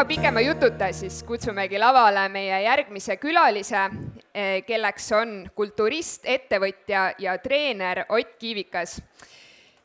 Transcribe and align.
ilma 0.00 0.08
pikema 0.08 0.40
jututa 0.40 0.86
siis 0.96 1.18
kutsumegi 1.28 1.78
lavale 1.78 2.22
meie 2.32 2.62
järgmise 2.62 3.18
külalise, 3.20 3.82
eh, 4.32 4.62
kelleks 4.64 5.10
on 5.12 5.50
kulturist, 5.54 6.24
ettevõtja 6.24 7.02
ja 7.18 7.34
treener 7.38 8.06
Ott 8.08 8.38
Kiivikas. 8.38 9.02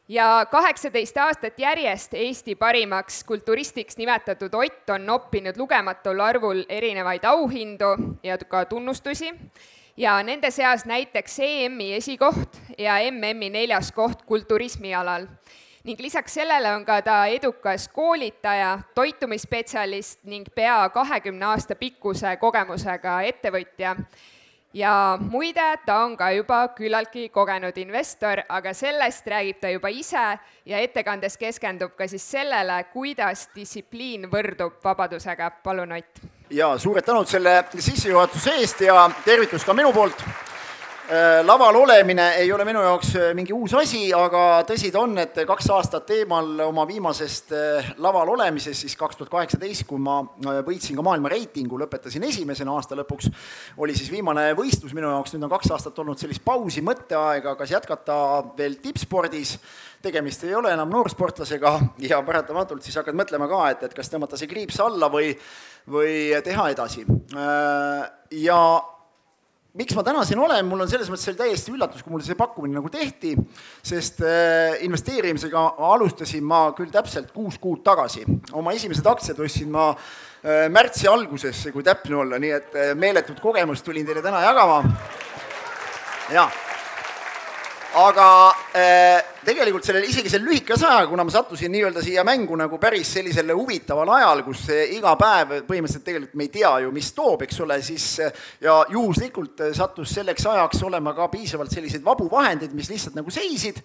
ja 0.07 0.45
kaheksateist 0.51 1.17
aastat 1.17 1.59
järjest 1.59 2.13
Eesti 2.13 2.55
parimaks 2.55 3.23
kulturistiks 3.23 3.97
nimetatud 3.97 4.53
Ott 4.53 4.89
on 4.89 5.05
noppinud 5.05 5.57
lugematul 5.57 6.19
arvul 6.19 6.63
erinevaid 6.69 7.23
auhindu 7.23 8.17
ja 8.23 8.37
ka 8.37 8.65
tunnustusi 8.65 9.33
ja 9.97 10.23
nende 10.23 10.51
seas 10.51 10.85
näiteks 10.85 11.39
EM-i 11.39 11.93
esikoht 11.93 12.55
ja 12.77 12.95
MM-i 13.11 13.49
neljas 13.49 13.91
koht 13.91 14.21
kulturismi 14.21 14.95
alal 14.95 15.27
ning 15.85 15.99
lisaks 16.01 16.33
sellele 16.33 16.71
on 16.75 16.85
ka 16.85 17.01
ta 17.01 17.25
edukas 17.29 17.87
koolitaja, 17.93 18.79
toitumisspetsialist 18.95 20.23
ning 20.23 20.47
pea 20.55 20.89
kahekümne 20.89 21.45
aasta 21.45 21.75
pikkuse 21.75 22.37
kogemusega 22.41 23.21
ettevõtja. 23.29 23.95
ja 24.73 25.17
muide, 25.21 25.77
ta 25.85 26.01
on 26.03 26.17
ka 26.17 26.31
juba 26.31 26.67
küllaltki 26.75 27.29
kogenud 27.29 27.77
investor, 27.77 28.41
aga 28.49 28.73
sellest 28.73 29.27
räägib 29.27 29.59
ta 29.61 29.69
juba 29.69 29.87
ise 29.87 30.39
ja 30.65 30.79
ettekandes 30.79 31.37
keskendub 31.37 31.95
ka 31.95 32.07
siis 32.07 32.31
sellele, 32.31 32.83
kuidas 32.93 33.49
distsipliin 33.55 34.31
võrdub 34.31 34.81
vabadusega. 34.83 35.51
palun, 35.63 35.91
Ott! 35.91 36.19
jaa, 36.49 36.77
suured 36.77 37.05
tänud 37.05 37.27
selle 37.27 37.63
sissejuhatuse 37.77 38.57
eest 38.59 38.81
ja 38.81 39.09
tervitus 39.25 39.63
ka 39.65 39.73
minu 39.73 39.93
poolt 39.93 40.25
laval 41.45 41.75
olemine 41.75 42.33
ei 42.39 42.51
ole 42.53 42.65
minu 42.65 42.81
jaoks 42.81 43.11
äh, 43.15 43.27
mingi 43.37 43.53
uus 43.53 43.73
asi, 43.77 44.07
aga 44.15 44.63
tõsi 44.65 44.89
ta 44.93 45.03
on, 45.03 45.13
et 45.21 45.35
kaks 45.47 45.67
aastat 45.75 46.09
eemal 46.15 46.63
oma 46.65 46.85
viimasest 46.89 47.53
äh, 47.53 47.89
laval 48.01 48.31
olemisest, 48.33 48.81
siis 48.81 48.95
kaks 48.97 49.19
tuhat 49.19 49.29
kaheksateist, 49.33 49.85
kui 49.89 50.01
ma 50.01 50.17
võitsin 50.65 50.97
ka 50.97 51.05
maailma 51.05 51.29
reitingu, 51.29 51.77
lõpetasin 51.81 52.25
esimesena 52.25 52.73
aasta 52.73 52.97
lõpuks, 52.97 53.29
oli 53.77 53.93
siis 53.97 54.09
viimane 54.13 54.47
võistlus 54.57 54.95
minu 54.97 55.11
jaoks, 55.13 55.35
nüüd 55.35 55.45
on 55.45 55.53
kaks 55.53 55.75
aastat 55.77 56.01
olnud 56.01 56.21
sellist 56.21 56.43
pausi, 56.45 56.81
mõtteaega, 56.85 57.53
kas 57.59 57.75
jätkata 57.75 58.17
veel 58.57 58.79
tippspordis, 58.81 59.59
tegemist 60.05 60.47
ei 60.47 60.57
ole 60.57 60.73
enam 60.73 60.89
noorsportlasega 60.93 61.75
ja 62.09 62.21
paratamatult 62.25 62.85
siis 62.85 62.97
hakkad 62.97 63.17
mõtlema 63.17 63.49
ka, 63.51 63.61
et, 63.75 63.85
et 63.89 63.95
kas 63.97 64.09
tõmmata 64.09 64.41
see 64.41 64.49
kriips 64.49 64.81
alla 64.81 65.11
või, 65.13 65.31
või 65.91 66.33
teha 66.45 66.69
edasi. 66.73 67.05
Ja 68.41 68.59
miks 69.75 69.95
ma 69.95 70.03
täna 70.07 70.23
siin 70.27 70.39
olen, 70.39 70.65
mul 70.69 70.85
on 70.85 70.91
selles 70.91 71.09
mõttes 71.11 71.27
oli 71.31 71.39
täiesti 71.39 71.73
üllatus, 71.75 72.03
kui 72.03 72.13
mulle 72.13 72.25
see 72.27 72.37
pakkumine 72.39 72.77
nagu 72.77 72.91
tehti, 72.91 73.33
sest 73.85 74.21
äh, 74.23 74.77
investeerimisega 74.87 75.65
alustasin 75.91 76.45
ma 76.47 76.67
küll 76.77 76.91
täpselt 76.93 77.33
kuus 77.35 77.59
kuud 77.61 77.83
tagasi. 77.85 78.25
oma 78.53 78.75
esimesed 78.75 79.07
aktsiad 79.11 79.39
ostsin 79.43 79.71
ma 79.75 79.89
äh, 79.91 80.67
märtsi 80.71 81.09
alguses, 81.11 81.67
kui 81.73 81.83
täpne 81.83 82.21
olla, 82.23 82.39
nii 82.39 82.53
et 82.55 82.79
äh, 82.79 82.93
meeletut 82.95 83.41
kogemust 83.43 83.85
tulin 83.85 84.07
teile 84.07 84.23
täna 84.23 84.43
jagama. 84.47 84.83
jaa 86.31 86.49
aga 87.95 88.27
äh, 88.75 89.21
tegelikult 89.47 89.85
sellel, 89.87 90.03
isegi 90.09 90.31
selle 90.31 90.49
lühikese 90.49 90.83
ajaga, 90.87 91.07
kuna 91.11 91.23
ma 91.27 91.31
sattusin 91.31 91.71
nii-öelda 91.71 92.03
siia 92.03 92.25
mängu 92.27 92.57
nagu 92.59 92.79
päris 92.81 93.13
sellisele 93.15 93.55
huvitaval 93.55 94.11
ajal, 94.17 94.43
kus 94.47 94.65
iga 94.73 95.13
päev 95.19 95.53
põhimõtteliselt 95.69 96.03
tegelikult 96.07 96.35
me 96.35 96.47
ei 96.47 96.51
tea 96.57 96.73
ju, 96.83 96.91
mis 96.95 97.13
toob, 97.15 97.45
eks 97.45 97.61
ole, 97.63 97.79
siis 97.85 98.09
ja 98.63 98.81
juhuslikult 98.91 99.63
sattus 99.77 100.11
selleks 100.17 100.47
ajaks 100.51 100.83
olema 100.87 101.15
ka 101.15 101.29
piisavalt 101.31 101.71
selliseid 101.71 102.03
vabu 102.03 102.27
vahendeid, 102.31 102.75
mis 102.75 102.91
lihtsalt 102.91 103.15
nagu 103.15 103.31
seisid, 103.31 103.79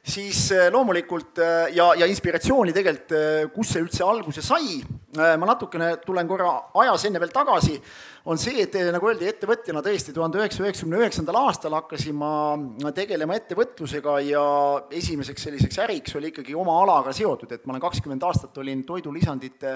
siis 0.00 0.46
loomulikult 0.72 1.42
ja, 1.76 1.90
ja 2.00 2.08
inspiratsiooni 2.08 2.72
tegelikult, 2.72 3.52
kus 3.52 3.74
see 3.74 3.84
üldse 3.84 4.06
alguse 4.06 4.44
sai, 4.44 4.78
ma 5.18 5.52
natukene 5.52 5.98
tulen 6.06 6.28
korra 6.30 6.54
ajas 6.80 7.04
enne 7.10 7.20
veel 7.20 7.34
tagasi, 7.34 7.76
on 8.30 8.38
see, 8.38 8.62
et 8.62 8.76
nagu 8.94 9.08
öeldi, 9.10 9.26
ettevõtjana 9.26 9.80
tõesti 9.82 10.12
tuhande 10.14 10.38
üheksasaja 10.38 10.68
üheksakümne 10.68 10.98
üheksandal 11.00 11.38
aastal 11.40 11.74
hakkasin 11.74 12.14
ma 12.14 12.92
tegelema 12.94 13.34
ettevõtlusega 13.34 14.14
ja 14.22 14.42
esimeseks 14.94 15.46
selliseks 15.48 15.80
äriks 15.82 16.14
oli 16.18 16.30
ikkagi 16.30 16.54
oma 16.54 16.76
alaga 16.84 17.14
seotud, 17.16 17.50
et 17.56 17.66
ma 17.66 17.74
olen 17.74 17.82
kakskümmend 17.82 18.22
aastat 18.28 18.60
olin 18.62 18.84
toidulisandite 18.86 19.72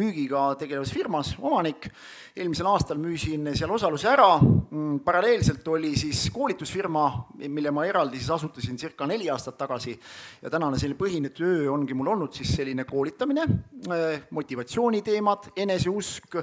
müügiga 0.00 0.48
tegelevas 0.58 0.90
firmas 0.94 1.30
omanik, 1.38 1.86
eelmisel 2.34 2.72
aastal 2.72 2.98
müüsin 3.02 3.52
seal 3.54 3.70
osaluse 3.76 4.10
ära, 4.10 4.32
mm, 4.40 4.98
paralleelselt 5.06 5.70
oli 5.70 5.94
siis 6.00 6.24
koolitusfirma, 6.34 7.06
mille 7.46 7.70
ma 7.70 7.86
eraldi 7.86 8.18
siis 8.18 8.34
asutasin 8.34 8.82
circa 8.82 9.06
neli 9.06 9.30
aastat 9.30 9.60
tagasi. 9.62 9.94
Ja 10.42 10.50
tänane 10.50 10.80
selline 10.80 10.98
põhine 10.98 11.30
töö 11.30 11.70
ongi 11.70 11.94
mul 11.94 12.10
olnud 12.16 12.34
siis 12.34 12.50
selline 12.56 12.82
koolitamine, 12.88 13.46
eh, 13.86 14.26
motivatsiooniteemad, 14.34 15.52
eneseusk, 15.56 16.40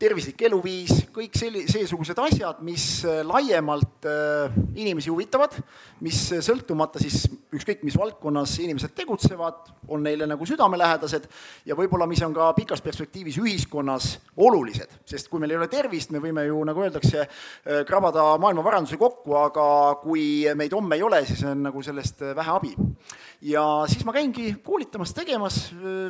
tervislik 0.00 0.42
eluviis, 0.48 1.04
kõik 1.14 1.36
selli-, 1.38 1.64
seesugused 1.70 2.18
asjad, 2.18 2.60
mis 2.66 2.84
äh, 3.06 3.20
laiemalt 3.26 4.08
äh, 4.10 4.54
inimesi 4.74 5.12
huvitavad, 5.12 5.54
mis 6.04 6.18
äh, 6.34 6.42
sõltumata 6.44 7.02
siis 7.02 7.24
ükskõik 7.54 7.84
mis 7.86 7.96
valdkonnas 7.98 8.56
inimesed 8.64 8.94
tegutsevad, 8.98 9.70
on 9.94 10.02
neile 10.04 10.26
nagu 10.26 10.46
südamelähedased 10.48 11.28
ja 11.68 11.76
võib-olla 11.78 12.08
mis 12.10 12.22
on 12.26 12.34
ka 12.34 12.50
pikas 12.56 12.82
perspektiivis 12.82 13.38
ühiskonnas 13.42 14.16
olulised, 14.34 14.98
sest 15.06 15.30
kui 15.30 15.42
meil 15.42 15.54
ei 15.54 15.60
ole 15.60 15.70
tervist, 15.70 16.10
me 16.10 16.22
võime 16.22 16.46
ju, 16.48 16.58
nagu 16.66 16.82
öeldakse, 16.84 17.28
krabada 17.86 18.26
maailma 18.42 18.64
varanduse 18.66 18.98
kokku, 18.98 19.36
aga 19.38 19.66
kui 20.02 20.24
meid 20.58 20.74
homme 20.74 20.98
ei 20.98 21.04
ole, 21.06 21.22
siis 21.28 21.44
on 21.46 21.62
nagu 21.68 21.82
sellest 21.84 22.24
vähe 22.34 22.54
abi. 22.54 22.74
Ja 23.44 23.62
siis 23.90 24.06
ma 24.08 24.14
käingi 24.16 24.54
koolitamas, 24.64 25.12
tegemas, 25.14 25.58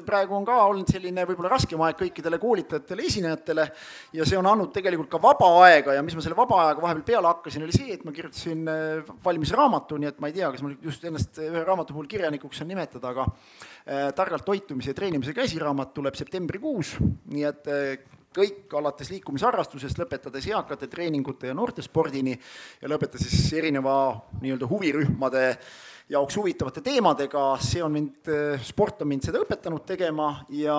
praegu 0.07 0.37
on 0.39 0.47
ka 0.47 0.61
olnud 0.69 0.91
selline 0.91 1.25
võib-olla 1.27 1.51
raskem 1.57 1.83
aeg 1.83 1.99
kõikidele 1.99 2.39
koolitajatele, 2.39 3.09
esinejatele 3.11 3.67
ja 4.15 4.27
see 4.29 4.39
on 4.39 4.49
andnud 4.51 4.73
tegelikult 4.75 5.11
ka 5.13 5.21
vaba 5.23 5.51
aega 5.67 5.97
ja 5.97 6.03
mis 6.07 6.17
ma 6.17 6.25
selle 6.25 6.39
vaba 6.39 6.61
ajaga 6.65 6.85
vahepeal 6.85 7.07
peale 7.11 7.31
hakkasin, 7.31 7.67
oli 7.67 7.77
see, 7.77 7.93
et 7.97 8.05
ma 8.07 8.15
kirjutasin 8.15 8.67
äh, 8.71 9.15
valmis 9.25 9.55
raamatu, 9.57 10.01
nii 10.01 10.11
et 10.11 10.21
ma 10.23 10.31
ei 10.31 10.37
tea, 10.39 10.51
kas 10.55 10.65
ma 10.65 10.75
just 10.83 11.07
ennast 11.09 11.41
ühe 11.45 11.65
raamatu 11.65 11.97
puhul 11.97 12.11
kirjanikuks 12.11 12.61
saan 12.61 12.73
nimetada, 12.73 13.15
aga 13.15 13.29
äh, 13.31 14.11
targalt 14.17 14.47
toitumise 14.49 14.93
ja 14.93 14.99
treenimise 14.99 15.37
käsiraamat 15.37 15.95
tuleb 15.97 16.19
septembrikuus, 16.19 16.97
nii 17.33 17.49
et 17.49 17.73
äh, 17.73 18.21
kõik 18.35 18.73
alates 18.75 19.13
liikumisharrastusest, 19.15 19.99
lõpetades 20.01 20.47
eakate 20.51 20.89
treeningute 20.91 21.53
ja 21.53 21.55
noortespordini 21.55 22.35
ja 22.35 22.91
lõpetades 22.91 23.31
siis 23.31 23.53
erineva 23.61 23.95
nii-öelda 24.41 24.67
huvirühmade 24.67 25.45
äh, 25.53 25.75
jaoks 26.13 26.37
huvitavate 26.37 26.83
teemadega, 26.85 27.45
see 27.65 27.83
on 27.85 27.95
mind, 27.95 28.33
sport 28.65 29.03
on 29.05 29.11
mind 29.11 29.25
seda 29.25 29.41
õpetanud 29.45 29.85
tegema 29.89 30.35
ja 30.53 30.77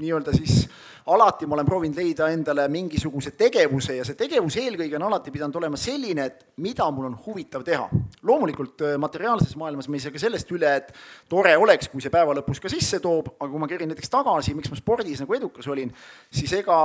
nii-öelda 0.00 0.32
siis 0.32 0.62
alati 1.06 1.46
ma 1.46 1.56
olen 1.56 1.66
proovinud 1.66 1.98
leida 1.98 2.28
endale 2.32 2.64
mingisuguse 2.72 3.34
tegevuse 3.36 3.96
ja 3.98 4.06
see 4.06 4.16
tegevus 4.18 4.56
eelkõige 4.62 4.96
on 4.96 5.06
alati 5.08 5.32
pidanud 5.34 5.58
olema 5.60 5.76
selline, 5.80 6.26
et 6.30 6.46
mida 6.62 6.86
mul 6.94 7.10
on 7.10 7.18
huvitav 7.26 7.64
teha. 7.66 7.88
loomulikult 8.22 8.86
äh, 8.86 8.98
materiaalses 8.98 9.56
maailmas 9.56 9.88
me 9.88 9.98
ei 9.98 10.04
saa 10.06 10.14
ka 10.14 10.22
sellest 10.22 10.50
üle, 10.54 10.76
et 10.76 10.92
tore 11.28 11.56
oleks, 11.56 11.90
kui 11.92 12.00
see 12.00 12.12
päeva 12.12 12.34
lõpus 12.38 12.62
ka 12.62 12.70
sisse 12.72 13.00
toob, 13.02 13.34
aga 13.38 13.50
kui 13.50 13.60
ma 13.60 13.68
kerin 13.68 13.92
näiteks 13.92 14.12
tagasi, 14.12 14.54
miks 14.54 14.70
ma 14.70 14.78
spordis 14.78 15.20
nagu 15.24 15.34
edukas 15.36 15.68
olin, 15.68 15.92
siis 16.30 16.52
ega 16.62 16.78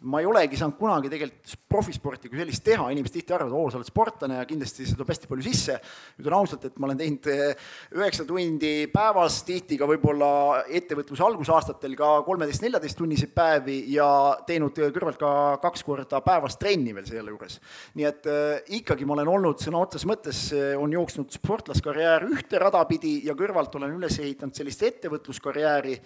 ma 0.00 0.20
ei 0.20 0.26
olegi 0.28 0.56
saanud 0.56 0.78
kunagi 0.78 1.10
tegelikult 1.12 1.56
profisporti 1.70 2.30
kui 2.30 2.40
sellist 2.40 2.62
teha, 2.64 2.86
inimesed 2.92 3.18
tihti 3.18 3.34
arvavad, 3.36 3.52
oo, 3.56 3.68
sa 3.70 3.78
oled 3.78 3.88
sportlane 3.88 4.38
ja 4.38 4.46
kindlasti 4.48 4.86
see 4.88 4.96
toob 4.96 5.10
hästi 5.12 5.28
palju 5.28 5.44
sisse. 5.44 5.76
ütlen 6.20 6.36
ausalt, 6.38 6.64
et 6.66 6.78
ma 6.80 6.88
olen 6.88 7.00
teinud 7.00 7.28
eh, 7.30 7.66
üheksa 7.98 8.24
tundi 8.28 8.72
päevas, 8.92 9.40
tihti 9.48 9.76
ka 9.80 9.88
võib-olla 9.90 10.30
ettevõtluse 10.80 11.24
algusaastatel 11.26 11.98
ka 11.98 12.12
kolmeteist-neljateisttunniseid 12.28 13.34
päevi 13.36 13.78
ja 13.92 14.08
teinud 14.48 14.80
kõrvalt 14.96 15.20
ka 15.20 15.34
kaks 15.66 15.84
korda 15.86 16.22
päevas 16.24 16.56
trenni 16.60 16.96
veel 16.96 17.08
selle 17.08 17.34
juures. 17.34 17.60
nii 18.00 18.08
et 18.08 18.30
äh, 18.30 18.74
ikkagi 18.80 19.04
ma 19.04 19.18
olen 19.18 19.34
olnud 19.36 19.60
sõna 19.60 19.84
otseses 19.84 20.08
mõttes, 20.08 20.42
eh, 20.56 20.72
on 20.80 20.96
jooksnud 20.96 21.36
sportlaskarjäär 21.36 22.24
ühte 22.30 22.62
rada 22.62 22.82
pidi 22.88 23.18
ja 23.28 23.36
kõrvalt 23.36 23.76
olen 23.76 24.00
üles 24.00 24.16
ehitanud 24.18 24.56
sellist 24.56 24.82
ettevõtluskarjääri 24.88 26.00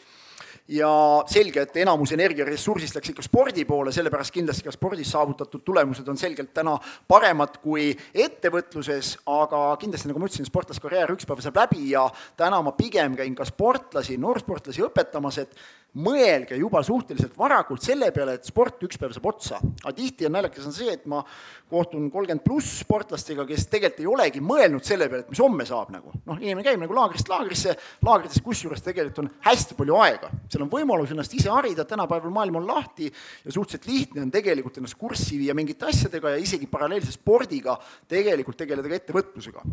ja 0.68 0.90
selge, 1.28 1.64
et 1.64 1.76
enamus 1.82 2.14
energiaressursist 2.16 2.96
läks 2.96 3.12
ikka 3.12 3.24
spordi 3.24 3.66
poole, 3.68 3.92
sellepärast 3.92 4.32
kindlasti 4.32 4.64
ka 4.64 4.72
spordis 4.72 5.10
saavutatud 5.12 5.64
tulemused 5.64 6.08
on 6.08 6.18
selgelt 6.20 6.54
täna 6.56 6.78
paremad 7.08 7.58
kui 7.62 7.90
ettevõtluses, 8.14 9.14
aga 9.28 9.62
kindlasti, 9.80 10.08
nagu 10.08 10.22
ma 10.22 10.30
ütlesin, 10.30 10.48
sportlaskarjäär 10.48 11.12
üks 11.16 11.28
päev 11.28 11.44
saab 11.44 11.60
läbi 11.64 11.90
ja 11.92 12.06
täna 12.40 12.62
ma 12.64 12.72
pigem 12.78 13.16
käin 13.18 13.36
ka 13.36 13.44
sportlasi, 13.48 14.16
noorsportlasi 14.20 14.86
õpetamas, 14.88 15.42
et 15.44 15.52
mõelge 15.94 16.58
juba 16.58 16.82
suhteliselt 16.82 17.36
varakult 17.38 17.84
selle 17.84 18.10
peale, 18.14 18.38
et 18.38 18.48
sport 18.48 18.82
üks 18.86 18.98
päev 19.00 19.14
saab 19.14 19.28
otsa. 19.30 19.60
aga 19.84 19.94
tihti 19.94 20.26
on 20.26 20.34
naljakas 20.34 20.66
on 20.66 20.76
see, 20.76 20.92
et 20.92 21.06
ma 21.06 21.22
kohtun 21.70 22.10
kolmkümmend 22.10 22.44
pluss 22.44 22.80
sportlastega, 22.82 23.46
kes 23.46 23.68
tegelikult 23.70 24.00
ei 24.02 24.10
olegi 24.10 24.40
mõelnud 24.44 24.84
selle 24.84 25.08
peale, 25.08 25.24
et 25.24 25.30
mis 25.30 25.42
homme 25.42 25.66
saab 25.66 25.92
nagu. 25.94 26.12
noh, 26.26 26.40
inimene 26.40 26.66
käib 26.66 26.80
nagu 26.82 26.94
laagrist 26.94 27.28
laagrisse, 27.30 27.76
laagrites 28.02 28.42
kusjuures 28.42 28.82
tegelikult 28.82 29.22
on 29.24 29.30
hästi 29.46 29.78
palju 29.78 30.00
aega 30.02 30.32
seal 30.54 30.64
on 30.64 30.70
võimalus 30.72 31.12
ennast 31.14 31.34
ise 31.36 31.50
harida, 31.52 31.84
tänapäeval 31.88 32.32
maailm 32.34 32.60
on 32.60 32.66
lahti 32.68 33.08
ja 33.08 33.52
suhteliselt 33.52 33.88
lihtne 33.90 34.24
on 34.24 34.32
tegelikult 34.34 34.78
ennast 34.78 34.98
kurssi 34.98 35.38
viia 35.40 35.54
mingite 35.56 35.88
asjadega 35.90 36.34
ja 36.34 36.42
isegi 36.42 36.68
paralleelse 36.70 37.14
spordiga 37.14 37.76
tegelikult 38.10 38.58
tegeleda 38.60 38.90
ka 38.90 39.00
ettevõtlusega. 39.00 39.64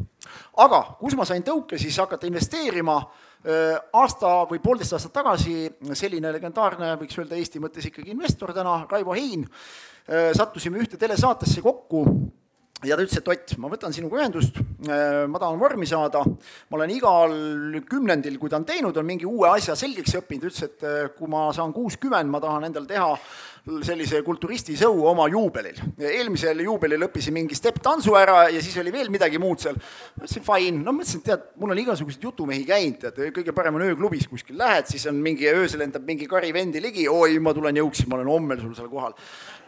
aga 0.65 0.81
kus 0.99 1.17
ma 1.17 1.27
sain 1.27 1.45
tõuke 1.45 1.79
siis 1.81 1.97
hakata 2.01 2.29
investeerima, 2.29 2.97
aasta 3.41 4.33
või 4.49 4.59
poolteist 4.61 4.93
aastat 4.93 5.15
tagasi 5.15 5.55
selline 5.97 6.29
legendaarne, 6.35 6.91
võiks 6.99 7.17
öelda 7.17 7.39
Eesti 7.39 7.61
mõttes 7.63 7.87
ikkagi 7.89 8.13
investor 8.13 8.53
täna, 8.53 8.83
Raivo 8.91 9.15
Hein, 9.17 9.47
sattusime 10.37 10.81
ühte 10.81 10.99
telesaatesse 11.01 11.63
kokku 11.65 12.05
ja 12.85 12.97
ta 12.97 13.03
ütles, 13.05 13.19
et 13.19 13.27
Ott, 13.31 13.53
ma 13.61 13.69
võtan 13.71 13.93
sinuga 13.93 14.19
ühendust, 14.19 14.57
ma 14.81 15.41
tahan 15.41 15.59
vormi 15.61 15.87
saada, 15.89 16.23
ma 16.25 16.79
olen 16.79 16.93
igal 16.93 17.35
kümnendil, 17.89 18.37
kui 18.41 18.49
ta 18.49 18.57
on 18.57 18.65
teinud, 18.65 18.97
on 18.97 19.07
mingi 19.07 19.27
uue 19.29 19.49
asja 19.51 19.75
selgeks 19.77 20.17
õppinud, 20.21 20.49
ütles, 20.49 20.65
et 20.65 21.17
kui 21.17 21.29
ma 21.31 21.47
saan 21.55 21.73
kuuskümmend, 21.75 22.31
ma 22.31 22.41
tahan 22.43 22.69
endale 22.69 22.89
teha 22.89 23.11
sellise 23.85 24.23
kulturistisõu 24.25 25.03
oma 25.05 25.27
juubelil. 25.29 25.77
eelmisel 26.01 26.63
juubelil 26.65 27.05
õppisin 27.05 27.35
mingi 27.35 27.55
stepp-tantsu 27.57 28.15
ära 28.17 28.47
ja 28.49 28.61
siis 28.61 28.77
oli 28.81 28.93
veel 28.93 29.11
midagi 29.13 29.37
muud 29.41 29.61
seal. 29.61 29.77
ma 29.77 30.25
ütlesin 30.25 30.45
fine, 30.47 30.81
no 30.81 30.95
mõtlesin, 30.97 31.21
tead, 31.25 31.45
mul 31.61 31.75
on 31.75 31.83
igasuguseid 31.83 32.25
jutumehi 32.25 32.65
käinud, 32.65 32.97
tead, 33.03 33.21
kõige 33.35 33.53
parem 33.53 33.77
on 33.77 33.85
ööklubis 33.85 34.25
kuskil 34.31 34.57
lähed, 34.57 34.89
siis 34.89 35.05
on 35.11 35.21
mingi, 35.21 35.45
öösel 35.53 35.85
lendab 35.85 36.09
mingi 36.09 36.25
kari 36.29 36.49
vendi 36.53 36.81
ligi, 36.81 37.05
oi, 37.07 37.37
ma 37.37 37.53
tulen 37.53 37.77
jõuksi, 37.83 38.09
ma 38.09 38.17
olen 38.17 38.33
homme 38.33 38.59
sul 38.61 38.73
seal 38.77 38.89
kohal 38.89 39.17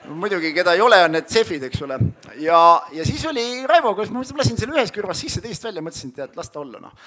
muidugi, 0.09 0.51
keda 0.57 0.73
ei 0.75 0.81
ole, 0.83 0.97
on 1.05 1.13
need 1.15 1.29
cefid, 1.31 1.63
eks 1.69 1.85
ole. 1.85 1.99
ja, 2.41 2.59
ja 2.91 3.05
siis 3.05 3.21
oli 3.29 3.63
Raivo, 3.69 3.93
kas 3.95 4.09
ma 4.11 4.25
lasin 4.25 4.57
selle 4.59 4.75
ühest 4.75 4.95
kõrvast 4.95 5.23
sisse, 5.23 5.41
teisest 5.43 5.69
välja, 5.69 5.85
mõtlesin, 5.85 6.11
tead, 6.17 6.33
las 6.35 6.49
ta 6.51 6.59
olla, 6.65 6.81
noh. 6.81 6.97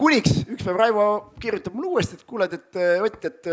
kuniks 0.00 0.46
üks 0.48 0.64
päev 0.64 0.80
Raivo 0.80 1.08
kirjutab 1.42 1.76
mulle 1.76 1.92
uuesti, 1.92 2.18
et 2.18 2.26
kuule, 2.26 2.48
et 2.48 2.80
Ott, 3.04 3.24
et 3.28 3.52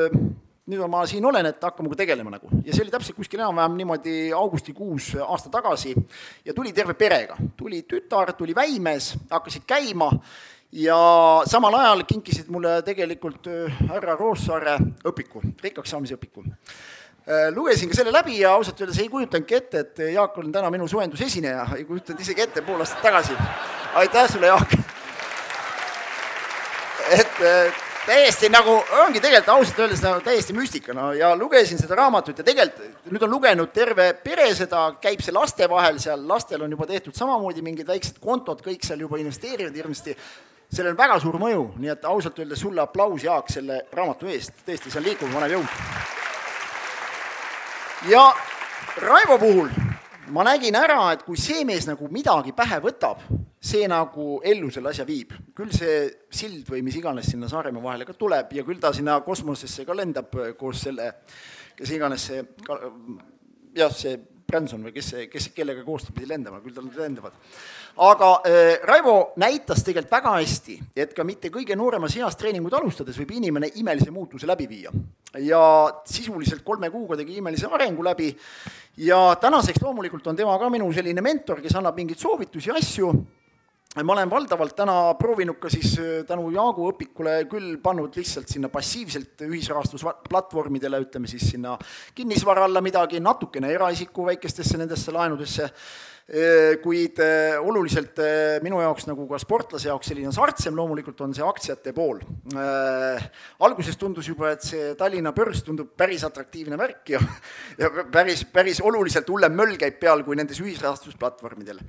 nüüd 0.69 0.83
ma 0.91 1.01
siin 1.09 1.25
olen, 1.25 1.49
et 1.49 1.63
hakka 1.63 1.83
minuga 1.83 1.97
tegelema 2.03 2.35
nagu. 2.35 2.51
ja 2.65 2.73
see 2.73 2.83
oli 2.83 2.93
täpselt 2.93 3.17
kuskil 3.17 3.41
enam-vähem 3.41 3.79
niimoodi 3.79 4.15
augustikuus 4.35 5.15
aasta 5.25 5.49
tagasi 5.49 5.95
ja 6.45 6.53
tuli 6.53 6.73
terve 6.73 6.93
perega. 6.93 7.37
tuli 7.57 7.81
tütar, 7.89 8.33
tuli 8.37 8.55
väimees, 8.55 9.15
hakkasid 9.31 9.65
käima 9.67 10.11
ja 10.71 10.99
samal 11.49 11.79
ajal 11.81 12.05
kinkisid 12.05 12.53
mulle 12.53 12.81
tegelikult 12.85 13.49
härra 13.89 14.15
Roossaare 14.15 14.77
õpiku, 15.09 15.41
rikkaks 15.63 15.95
saamise 15.95 16.19
õpiku 16.19 16.45
Äh, 17.29 17.51
lugesin 17.53 17.91
ka 17.91 17.93
selle 17.93 18.09
läbi 18.09 18.39
ja 18.39 18.55
ausalt 18.57 18.79
öeldes 18.81 18.97
ei 19.03 19.09
kujutanudki 19.11 19.53
ette, 19.53 19.83
et 19.83 19.99
Jaak 20.15 20.37
on 20.41 20.47
täna 20.51 20.71
minu 20.73 20.87
soojendusesineja, 20.89 21.67
ei 21.75 21.83
kujutanud 21.85 22.23
isegi 22.23 22.41
ette 22.41 22.63
pool 22.65 22.81
aastat 22.81 23.03
tagasi. 23.05 23.35
aitäh 24.01 24.25
sulle, 24.31 24.49
Jaak! 24.49 24.73
et 27.19 27.37
äh, 27.45 27.69
täiesti 28.05 28.49
nagu, 28.51 28.75
ongi 29.03 29.21
tegelikult 29.21 29.49
ausalt 29.53 29.79
öeldes 29.83 30.01
nagu 30.03 30.21
täiesti 30.25 30.53
müstika, 30.55 30.93
no 30.97 31.11
ja 31.13 31.31
lugesin 31.37 31.79
seda 31.81 31.97
raamatut 31.99 32.39
ja 32.41 32.45
tegelikult 32.47 33.09
nüüd 33.11 33.25
on 33.25 33.33
lugenud 33.33 33.73
terve 33.75 34.11
pere 34.23 34.47
seda, 34.57 34.85
käib 35.01 35.23
see 35.25 35.35
laste 35.35 35.67
vahel 35.69 35.99
seal, 36.01 36.23
lastel 36.27 36.63
on 36.65 36.75
juba 36.75 36.87
tehtud 36.89 37.17
samamoodi 37.17 37.63
mingid 37.65 37.87
väiksed 37.89 38.21
kontod, 38.23 38.63
kõik 38.65 38.85
seal 38.85 39.03
juba 39.05 39.19
investeerivad 39.21 39.75
hirmsasti, 39.75 40.15
sellel 40.69 40.93
on 40.93 41.01
väga 41.01 41.19
suur 41.23 41.39
mõju, 41.41 41.65
nii 41.81 41.93
et 41.95 42.07
ausalt 42.09 42.39
öeldes 42.39 42.63
sulle 42.63 42.81
aplaus, 42.83 43.23
Jaak, 43.25 43.51
selle 43.51 43.83
raamatu 43.93 44.29
eest, 44.29 44.63
tõesti, 44.65 44.91
see 44.91 45.01
on 45.01 45.07
liikuv, 45.09 45.33
panev 45.33 45.57
jõud. 45.57 45.69
Ja 48.09 48.29
Raivo 48.99 49.37
puhul 49.39 49.88
ma 50.33 50.45
nägin 50.47 50.75
ära, 50.77 51.11
et 51.13 51.23
kui 51.27 51.37
see 51.39 51.65
mees 51.67 51.87
nagu 51.89 52.09
midagi 52.13 52.53
pähe 52.55 52.79
võtab, 52.83 53.21
see 53.59 53.87
nagu 53.91 54.39
ellu 54.45 54.71
selle 54.71 54.93
asja 54.93 55.05
viib. 55.07 55.33
küll 55.55 55.71
see 55.75 56.09
sild 56.31 56.69
või 56.69 56.81
mis 56.85 56.95
iganes 56.95 57.31
sinna 57.31 57.49
Saaremaa 57.51 57.83
vahele 57.83 58.05
ka 58.07 58.13
tuleb 58.13 58.53
ja 58.55 58.63
küll 58.63 58.79
ta 58.79 58.93
sinna 58.93 59.19
kosmosesse 59.25 59.85
ka 59.85 59.95
lendab 59.97 60.35
koos 60.57 60.83
selle, 60.87 61.13
kes 61.75 61.91
iganes 61.95 62.27
see, 62.29 62.43
jah, 63.75 63.91
see 63.91 64.17
Branson 64.49 64.83
või 64.83 64.93
kes 64.95 65.13
kes, 65.31 65.49
kellega 65.55 65.83
koos 65.85 66.07
ta 66.07 66.13
pidi 66.15 66.29
lendama, 66.29 66.59
küll 66.63 66.75
tal 66.75 66.89
lendavad. 66.97 67.33
aga 67.97 68.29
äh, 68.47 68.79
Raivo 68.83 69.33
näitas 69.37 69.83
tegelikult 69.83 70.11
väga 70.11 70.35
hästi, 70.37 70.79
et 70.95 71.13
ka 71.15 71.23
mitte 71.23 71.49
kõige 71.53 71.75
nooremas 71.75 72.15
eas 72.17 72.37
treeningut 72.39 72.73
alustades 72.73 73.17
võib 73.17 73.31
inimene 73.37 73.71
imelise 73.75 74.11
muutuse 74.11 74.47
läbi 74.47 74.67
viia. 74.67 74.91
ja 75.39 75.63
sisuliselt 76.05 76.63
kolme 76.63 76.89
kuuga 76.89 77.17
tegi 77.17 77.37
imelise 77.37 77.67
arengu 77.71 78.03
läbi 78.03 78.35
ja 78.97 79.35
tänaseks 79.41 79.81
loomulikult 79.81 80.27
on 80.27 80.35
tema 80.35 80.57
ka 80.59 80.69
minu 80.69 80.91
selline 80.93 81.21
mentor, 81.21 81.61
kes 81.61 81.75
annab 81.75 81.95
mingeid 81.95 82.19
soovitusi, 82.19 82.71
asju 82.71 83.13
ma 83.97 84.13
olen 84.13 84.29
valdavalt 84.29 84.75
täna 84.77 84.95
proovinud 85.17 85.57
ka 85.57 85.69
siis 85.73 85.95
äh, 85.97 86.09
tänu 86.29 86.51
Jaagu 86.53 86.91
õpikule 86.91 87.31
küll 87.49 87.79
pannud 87.81 88.13
lihtsalt 88.19 88.51
sinna 88.51 88.69
passiivselt 88.69 89.41
ühisrahastusplatvormidele, 89.47 90.99
ütleme 91.07 91.29
siis 91.31 91.47
sinna 91.55 91.73
kinnisvara 92.13 92.67
alla 92.67 92.83
midagi, 92.85 93.17
natukene 93.17 93.71
eraisiku 93.73 94.27
väikestesse 94.29 94.77
nendesse 94.77 95.15
laenudesse 95.15 95.71
kuid 96.83 97.17
oluliselt 97.65 98.19
minu 98.61 98.77
jaoks 98.83 99.07
nagu 99.09 99.23
ka 99.31 99.39
sportlase 99.41 99.89
jaoks 99.89 100.11
selline 100.11 100.29
sartsem 100.33 100.75
loomulikult 100.77 101.23
on 101.25 101.33
see 101.33 101.45
aktsiate 101.45 101.93
pool. 101.95 102.19
alguses 103.65 103.97
tundus 103.97 104.27
juba, 104.29 104.51
et 104.53 104.61
see 104.61 104.93
Tallinna 104.99 105.33
börs 105.33 105.63
tundub 105.65 105.89
päris 105.97 106.21
atraktiivne 106.27 106.77
värk 106.77 107.15
ja, 107.15 107.21
ja 107.79 107.89
päris, 108.13 108.43
päris 108.45 108.81
oluliselt 108.85 109.29
hullem 109.29 109.55
möll 109.57 109.73
käib 109.81 109.97
peal 110.01 110.21
kui 110.27 110.37
nendes 110.37 110.59
ühisrahastusplatvormidel. 110.61 111.81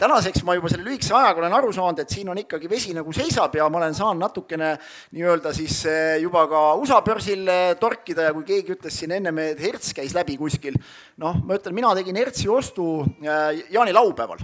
tänaseks 0.00 0.44
ma 0.44 0.54
juba 0.58 0.68
selle 0.70 0.84
lühikese 0.84 1.16
ajaga 1.16 1.40
olen 1.40 1.56
aru 1.56 1.72
saanud, 1.72 1.98
et 2.04 2.12
siin 2.12 2.28
on 2.28 2.38
ikkagi 2.38 2.68
vesi 2.70 2.92
nagu 2.94 3.12
seisab 3.16 3.56
ja 3.56 3.68
ma 3.72 3.80
olen 3.80 3.96
saanud 3.96 4.20
natukene 4.20 4.74
nii-öelda 5.16 5.54
siis 5.56 5.80
juba 6.20 6.44
ka 6.50 6.60
USA 6.76 7.00
börsil 7.02 7.48
torkida 7.80 8.28
ja 8.28 8.36
kui 8.36 8.44
keegi 8.52 8.76
ütles 8.76 9.00
siin 9.00 9.16
ennem, 9.16 9.40
et 9.42 9.64
Hertz 9.64 9.94
käis 9.96 10.14
läbi 10.14 10.36
kuskil, 10.38 10.76
noh, 11.18 11.40
ma 11.40 11.56
ütlen, 11.56 11.74
mina 11.74 11.90
tegin 11.96 12.20
Hertzi 12.20 12.52
ostu 12.52 12.86
jaanilaupäeval 13.70 14.42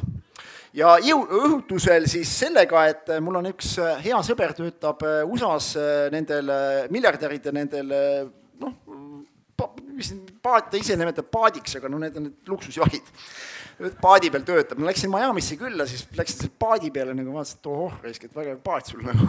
ja 0.76 0.96
jõu-, 1.02 1.26
õhutusel 1.40 2.08
siis 2.10 2.32
sellega, 2.44 2.86
et 2.92 3.12
mul 3.24 3.40
on 3.40 3.50
üks 3.52 3.76
äh, 3.82 4.00
hea 4.04 4.20
sõber, 4.26 4.54
töötab 4.56 5.04
äh, 5.06 5.22
USA-s 5.24 5.76
nendel 6.12 6.52
miljardäride, 6.92 7.54
nendel 7.56 7.94
noh, 8.60 8.76
mis 9.96 10.12
paat, 10.44 10.70
ta 10.70 10.80
ise 10.80 10.96
nimetab 10.98 11.28
paadiks, 11.32 11.78
aga 11.78 11.90
no 11.92 12.00
need 12.02 12.16
on 12.18 12.28
need 12.28 12.50
luksusjahid. 12.52 13.12
paadi 14.00 14.30
peal 14.32 14.44
töötab, 14.48 14.80
ma 14.80 14.88
läksin 14.88 15.12
Miami'sse 15.12 15.58
külla, 15.60 15.84
siis 15.88 16.06
läksin 16.16 16.44
selle 16.44 16.54
paadi 16.58 16.90
peale 16.92 17.16
nagu 17.16 17.34
vaatasin, 17.34 17.60
et 17.60 17.68
ohoh, 17.72 17.98
raisk, 18.04 18.24
et 18.24 18.36
vägev 18.36 18.62
paat 18.64 18.92
sul 18.92 19.04
nagu 19.04 19.28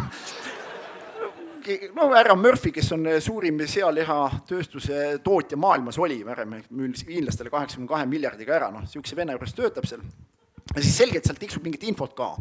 no 1.95 2.07
härra 2.13 2.35
Murphy, 2.35 2.71
kes 2.75 2.91
on 2.95 3.07
suurim 3.23 3.59
sealihatööstuse 3.67 5.17
tootja 5.25 5.59
maailmas, 5.59 5.99
oli 6.01 6.19
müüs 6.23 7.03
hiinlastele 7.07 7.51
kaheksakümne 7.53 7.89
kahe 7.89 8.07
miljardiga 8.09 8.55
ära, 8.57 8.71
noh, 8.73 8.85
niisuguse 8.85 9.17
venna 9.17 9.35
juures 9.35 9.55
töötab 9.57 9.87
seal. 9.89 10.03
ja 10.75 10.81
siis 10.81 10.97
selgelt 10.97 11.27
sealt 11.27 11.39
tiksub 11.39 11.63
mingit 11.63 11.83
infot 11.87 12.15
ka. 12.15 12.33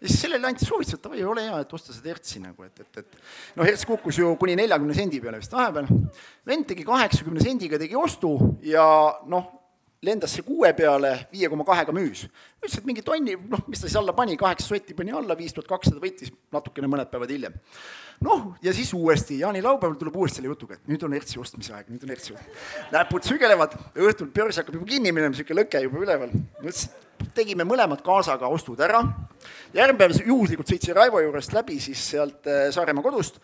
ja 0.00 0.08
siis 0.08 0.20
sellele 0.24 0.48
anti 0.48 0.68
soovitus, 0.68 0.98
et 0.98 1.04
davai, 1.04 1.24
ole 1.24 1.44
hea, 1.48 1.60
et 1.60 1.76
osta 1.78 1.94
seda 1.96 2.12
Hertzi 2.12 2.42
nagu, 2.44 2.64
et, 2.64 2.80
et, 2.80 3.02
et 3.02 3.20
noh, 3.56 3.64
Hertz 3.64 3.84
kukkus 3.88 4.18
ju 4.20 4.34
kuni 4.40 4.56
neljakümne 4.60 4.96
sendi 4.96 5.20
peale 5.20 5.40
vist 5.42 5.52
vahepeal. 5.56 5.88
vend 6.46 6.68
tegi 6.72 6.84
kaheksakümne 6.86 7.44
sendiga, 7.44 7.80
tegi 7.80 7.96
ostu 7.96 8.36
ja 8.64 8.86
noh, 9.28 9.52
lendas 10.04 10.34
see 10.36 10.44
kuue 10.44 10.72
peale, 10.76 11.12
viie 11.32 11.48
koma 11.48 11.64
kahega 11.64 11.94
müüs. 11.96 12.26
ütles, 12.60 12.78
et 12.78 12.88
mingi 12.88 13.04
tonni, 13.04 13.36
noh, 13.36 13.62
mis 13.68 13.80
ta 13.80 13.88
siis 13.88 13.96
alla 13.96 14.12
pani, 14.16 14.36
kaheksa 14.36 14.68
sotti 14.68 14.94
pani 14.94 15.14
alla, 15.16 15.36
viis 15.38 15.54
tuhat 15.56 15.68
kakssada 15.70 16.02
võttis 16.02 16.32
natukene 16.52 16.90
mõned 16.90 17.12
päevad 17.12 17.32
hiljem 17.32 17.56
noh, 18.24 18.54
ja 18.62 18.72
siis 18.74 18.92
uuesti, 18.94 19.38
jaanilaupäeval 19.38 19.96
tuleb 20.00 20.16
uuesti 20.16 20.40
selle 20.40 20.48
jutuga, 20.52 20.76
et 20.76 20.88
nüüd 20.90 21.02
on 21.04 21.14
ERTS-i 21.16 21.40
ostmise 21.40 21.74
aeg, 21.76 21.90
nüüd 21.92 22.04
on 22.06 22.12
ERTS-i. 22.14 22.36
näpud 22.94 23.26
sügelevad, 23.28 23.76
õhtul 23.92 24.30
börs 24.32 24.60
hakkab 24.60 24.78
juba 24.78 24.88
kinni 24.88 25.12
minema, 25.12 25.34
niisugune 25.34 25.62
lõke 25.62 25.82
juba 25.84 26.02
üleval. 26.04 26.32
tegime 27.36 27.64
mõlemad 27.64 28.02
kaasaga 28.04 28.48
ostud 28.48 28.80
ära, 28.80 29.02
järgmine 29.76 29.98
päev 30.00 30.28
juhuslikult 30.28 30.68
sõitsin 30.68 30.96
Raivo 30.96 31.20
juurest 31.20 31.52
läbi 31.52 31.80
siis 31.80 32.02
sealt 32.10 32.46
äh, 32.48 32.68
Saaremaa 32.72 33.04
kodust 33.04 33.40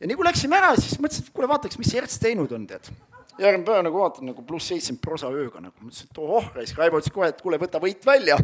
ja 0.00 0.06
nii 0.06 0.16
kui 0.16 0.26
läksime 0.26 0.58
ära, 0.58 0.74
siis 0.78 0.98
mõtlesin, 1.00 1.26
et 1.26 1.34
kuule, 1.34 1.48
vaataks, 1.50 1.78
mis 1.78 1.90
see 1.90 2.02
ERTS 2.02 2.22
teinud 2.22 2.52
on, 2.52 2.66
tead. 2.66 2.90
Järgmine 3.38 3.66
päev 3.66 3.82
nagu 3.84 4.00
vaatan 4.00 4.30
nagu 4.30 4.44
pluss 4.46 4.70
seitsekümmend 4.70 5.02
prosa 5.04 5.30
ööga 5.32 5.60
nagu, 5.60 5.74
mõtlesin, 5.82 6.08
et 6.10 6.20
ohoh, 6.22 6.48
raisk, 6.56 6.78
Raivo 6.80 7.00
ütles 7.00 7.12
kohe, 7.12 7.28
et 7.32 7.42
kuule, 7.42 7.58
võta 7.60 7.80
võit 7.82 8.06
välja. 8.06 8.38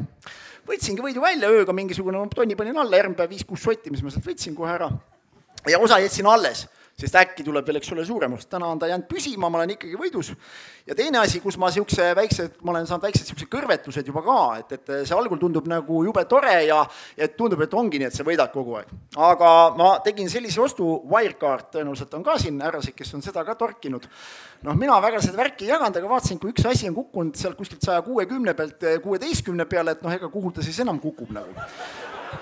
võtsingi 0.68 1.02
võidu 1.02 1.22
välja 1.22 1.50
ööga, 1.50 1.74
mingisugune 1.74 2.20
tonni 2.34 2.56
panin 2.58 2.78
alla, 2.78 3.00
järgmine 3.00 3.18
päev 3.18 3.32
viis-kuus 3.32 3.64
sotti, 3.64 3.90
mis 3.90 4.02
ma 4.04 4.12
sealt 4.12 4.26
võtsin 4.26 4.54
kohe 4.56 4.72
ära. 4.74 4.90
Ja 5.70 5.78
osa 5.78 5.98
jätsin 6.02 6.26
alles, 6.26 6.66
sest 7.02 7.18
äkki 7.18 7.44
tuleb 7.46 7.66
veel, 7.66 7.80
eks 7.80 7.92
ole, 7.94 8.04
suurem 8.06 8.36
täna 8.50 8.68
on 8.72 8.80
ta 8.80 8.88
jäänud 8.90 9.08
püsima, 9.10 9.50
ma 9.50 9.60
olen 9.60 9.74
ikkagi 9.74 9.98
võidus. 9.98 10.32
ja 10.86 10.94
teine 10.98 11.18
asi, 11.22 11.40
kus 11.40 11.58
ma 11.58 11.70
niisuguse 11.70 12.12
väikse, 12.16 12.48
ma 12.62 12.72
olen 12.74 12.86
saanud 12.86 13.06
väiksed 13.06 13.26
niisugused 13.26 13.50
kõrvetused 13.52 14.08
juba 14.08 14.22
ka, 14.26 14.38
et, 14.60 14.72
et 14.78 14.92
see 15.08 15.16
algul 15.16 15.40
tundub 15.40 15.68
nagu 15.70 16.02
jube 16.06 16.24
tore 16.30 16.54
ja 16.66 16.82
et 17.16 17.36
tundub, 17.36 17.62
et 17.62 17.74
ongi 17.74 18.00
nii, 18.00 18.10
et 18.10 18.18
sa 18.18 18.26
võidad 18.26 18.52
kogu 18.54 18.78
aeg. 18.80 18.92
aga 19.16 19.50
ma 19.78 19.92
tegin 20.04 20.30
sellise 20.32 20.60
ostu, 20.62 20.88
Wirecard 21.10 21.72
tõenäoliselt 21.74 22.14
on 22.18 22.26
ka 22.26 22.38
siin 22.42 22.60
härrased, 22.62 22.94
kes 22.96 23.14
on 23.18 23.24
seda 23.24 23.44
ka 23.44 23.56
torkinud. 23.58 24.06
noh, 24.62 24.78
mina 24.78 25.00
väga 25.02 25.20
seda 25.24 25.40
värki 25.42 25.66
ei 25.66 25.74
jaganud, 25.74 25.98
aga 25.98 26.14
vaatasin, 26.14 26.38
kui 26.38 26.54
üks 26.54 26.66
asi 26.68 26.88
on 26.90 26.96
kukkunud 26.98 27.36
sealt 27.38 27.58
kuskilt 27.58 27.82
saja 27.82 28.02
kuuekümne 28.06 28.54
pealt 28.54 28.88
kuueteistkümne 29.02 29.66
peale, 29.66 29.96
et 29.96 30.02
noh, 30.02 30.14
ega 30.14 30.30
kuhu 30.30 30.52
ta 30.52 30.62
siis 30.62 30.78
enam 30.84 31.00
kukub 31.02 31.34
nagu 31.34 31.54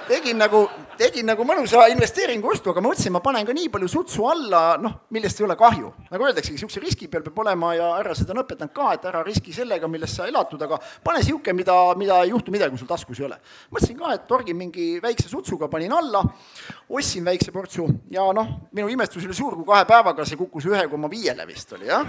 tegin 0.08 0.38
nagu, 0.40 0.62
tegin 0.98 1.26
nagu 1.28 1.44
mõnusa 1.46 1.86
investeeringu 1.92 2.50
ostu, 2.52 2.72
aga 2.72 2.82
ma 2.82 2.90
mõtlesin, 2.90 3.14
ma 3.14 3.22
panen 3.24 3.46
ka 3.46 3.54
nii 3.56 3.70
palju 3.72 3.88
sutsu 3.90 4.26
alla, 4.30 4.62
noh, 4.80 4.96
millest 5.14 5.40
ei 5.40 5.46
ole 5.46 5.56
kahju. 5.58 5.92
nagu 6.10 6.26
öeldaksegi, 6.26 6.56
niisuguse 6.56 6.82
riski 6.82 7.08
peal 7.08 7.24
peab 7.26 7.38
olema 7.44 7.72
ja 7.76 7.90
härra 7.96 8.14
seda 8.18 8.34
on 8.34 8.42
õpetanud 8.44 8.74
ka, 8.76 8.92
et 8.96 9.08
ära 9.10 9.22
riski 9.26 9.54
sellega, 9.56 9.88
millest 9.88 10.18
sa 10.18 10.28
elatud, 10.30 10.62
aga 10.62 10.78
pane 11.04 11.22
niisugune, 11.22 11.56
mida, 11.62 11.78
mida 12.00 12.20
ei 12.24 12.34
juhtu 12.34 12.54
midagi, 12.54 12.74
kui 12.74 12.82
sul 12.82 12.90
taskus 12.90 13.20
ei 13.20 13.28
ole. 13.28 13.40
mõtlesin 13.70 13.98
ka, 13.98 14.14
et 14.14 14.28
torgin 14.30 14.58
mingi 14.58 14.86
väikse 15.02 15.28
sutsuga, 15.30 15.68
panin 15.72 15.92
alla, 15.96 16.24
ostsin 16.88 17.24
väikse 17.24 17.52
portsu 17.52 17.88
ja 18.10 18.26
noh, 18.36 18.54
minu 18.72 18.88
imestus 18.88 19.26
oli 19.26 19.36
suur, 19.36 19.58
kui 19.60 19.68
kahe 19.68 19.86
päevaga 19.88 20.26
see 20.26 20.40
kukkus 20.40 20.70
ühe 20.70 20.86
koma 20.90 21.10
viiele 21.10 21.46
vist 21.48 21.72
oli, 21.78 21.90
jah 21.90 22.06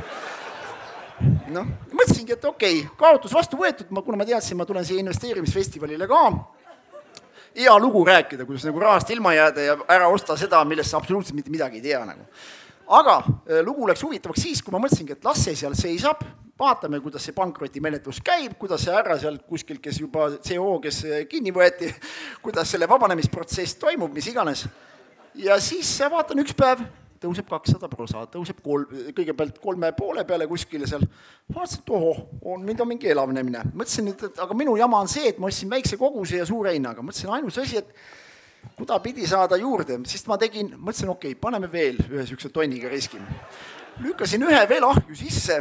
noh, 1.51 1.67
mõtlesingi, 1.91 2.35
et 2.35 2.45
okei 2.45 2.81
okay,, 2.81 2.95
kaotus 2.97 3.33
vastu 3.35 3.59
võetud, 3.59 3.89
ma, 3.93 4.03
kuna 4.05 4.19
ma 4.21 4.27
teadsin, 4.27 4.57
ma 4.59 4.65
tulen 4.67 4.85
siia 4.87 5.01
investeerimisfestivalile 5.03 6.07
ka, 6.09 6.21
hea 7.55 7.79
lugu 7.79 8.05
rääkida, 8.05 8.45
kuidas 8.45 8.65
nagu 8.65 8.79
rahast 8.79 9.09
ilma 9.09 9.33
jääda 9.33 9.61
ja 9.61 9.77
ära 9.87 10.07
osta 10.07 10.37
seda, 10.37 10.63
millest 10.65 10.91
sa 10.91 10.99
absoluutselt 11.01 11.35
mitte 11.35 11.51
midagi 11.51 11.81
ei 11.81 11.81
tea 11.81 12.03
nagu. 12.05 12.25
aga 12.87 13.17
äh, 13.23 13.61
lugu 13.63 13.87
läks 13.87 14.03
huvitavaks 14.03 14.41
siis, 14.41 14.61
kui 14.63 14.73
ma 14.73 14.79
mõtlesingi, 14.83 15.15
et 15.15 15.25
las 15.25 15.43
see 15.45 15.55
seal 15.55 15.75
seisab, 15.79 16.23
vaatame, 16.59 16.99
kuidas 16.99 17.23
see 17.23 17.35
pankrotimenetlus 17.35 18.19
käib, 18.25 18.57
kuidas 18.59 18.83
see 18.83 18.93
härra 18.95 19.15
seal 19.19 19.37
kuskil, 19.47 19.79
kes 19.79 20.01
juba 20.01 20.29
CO, 20.43 20.79
kes 20.83 21.03
äh, 21.07 21.21
kinni 21.29 21.53
võeti, 21.55 21.91
kuidas 22.45 22.71
selle 22.71 22.89
vabanemisprotsess 22.91 23.79
toimub, 23.79 24.11
mis 24.13 24.27
iganes. 24.27 24.65
ja 25.35 25.59
siis 25.59 25.93
vaatan 26.11 26.43
üks 26.43 26.55
päev 26.57 26.83
tõuseb 27.21 27.49
kakssada 27.49 27.89
prosa, 27.91 28.23
tõuseb 28.31 28.61
kolm, 28.65 28.89
kõigepealt 29.15 29.59
kolme 29.61 29.91
poole 29.97 30.23
peale 30.25 30.47
kuskile 30.49 30.87
seal, 30.89 31.03
vaatasin, 31.53 31.83
et 31.83 31.91
ohoh, 31.93 32.23
on, 32.41 32.63
nüüd 32.65 32.81
on 32.81 32.89
mingi 32.89 33.11
elavnemine. 33.13 33.67
mõtlesin, 33.73 34.09
et, 34.13 34.23
et 34.31 34.41
aga 34.41 34.57
minu 34.57 34.73
jama 34.79 35.03
on 35.05 35.11
see, 35.11 35.29
et 35.29 35.41
ma 35.41 35.51
ostsin 35.51 35.69
väikse 35.69 35.99
koguse 36.01 36.41
ja 36.41 36.47
suure 36.49 36.73
hinnaga, 36.73 37.05
mõtlesin, 37.05 37.29
ainus 37.35 37.59
asi, 37.61 37.83
et 37.83 38.73
kudapidi 38.77 39.27
saada 39.29 39.57
juurde, 39.61 39.99
siis 40.09 40.25
ma 40.29 40.37
tegin, 40.41 40.73
mõtlesin, 40.77 41.11
okei 41.13 41.35
okay,, 41.35 41.41
paneme 41.41 41.69
veel 41.71 42.01
ühe 42.07 42.23
niisuguse 42.23 42.49
tonniga 42.53 42.89
riskime. 42.89 43.27
lükkasin 44.01 44.47
ühe 44.47 44.61
veel 44.69 44.87
ahju 44.87 45.17
sisse, 45.17 45.59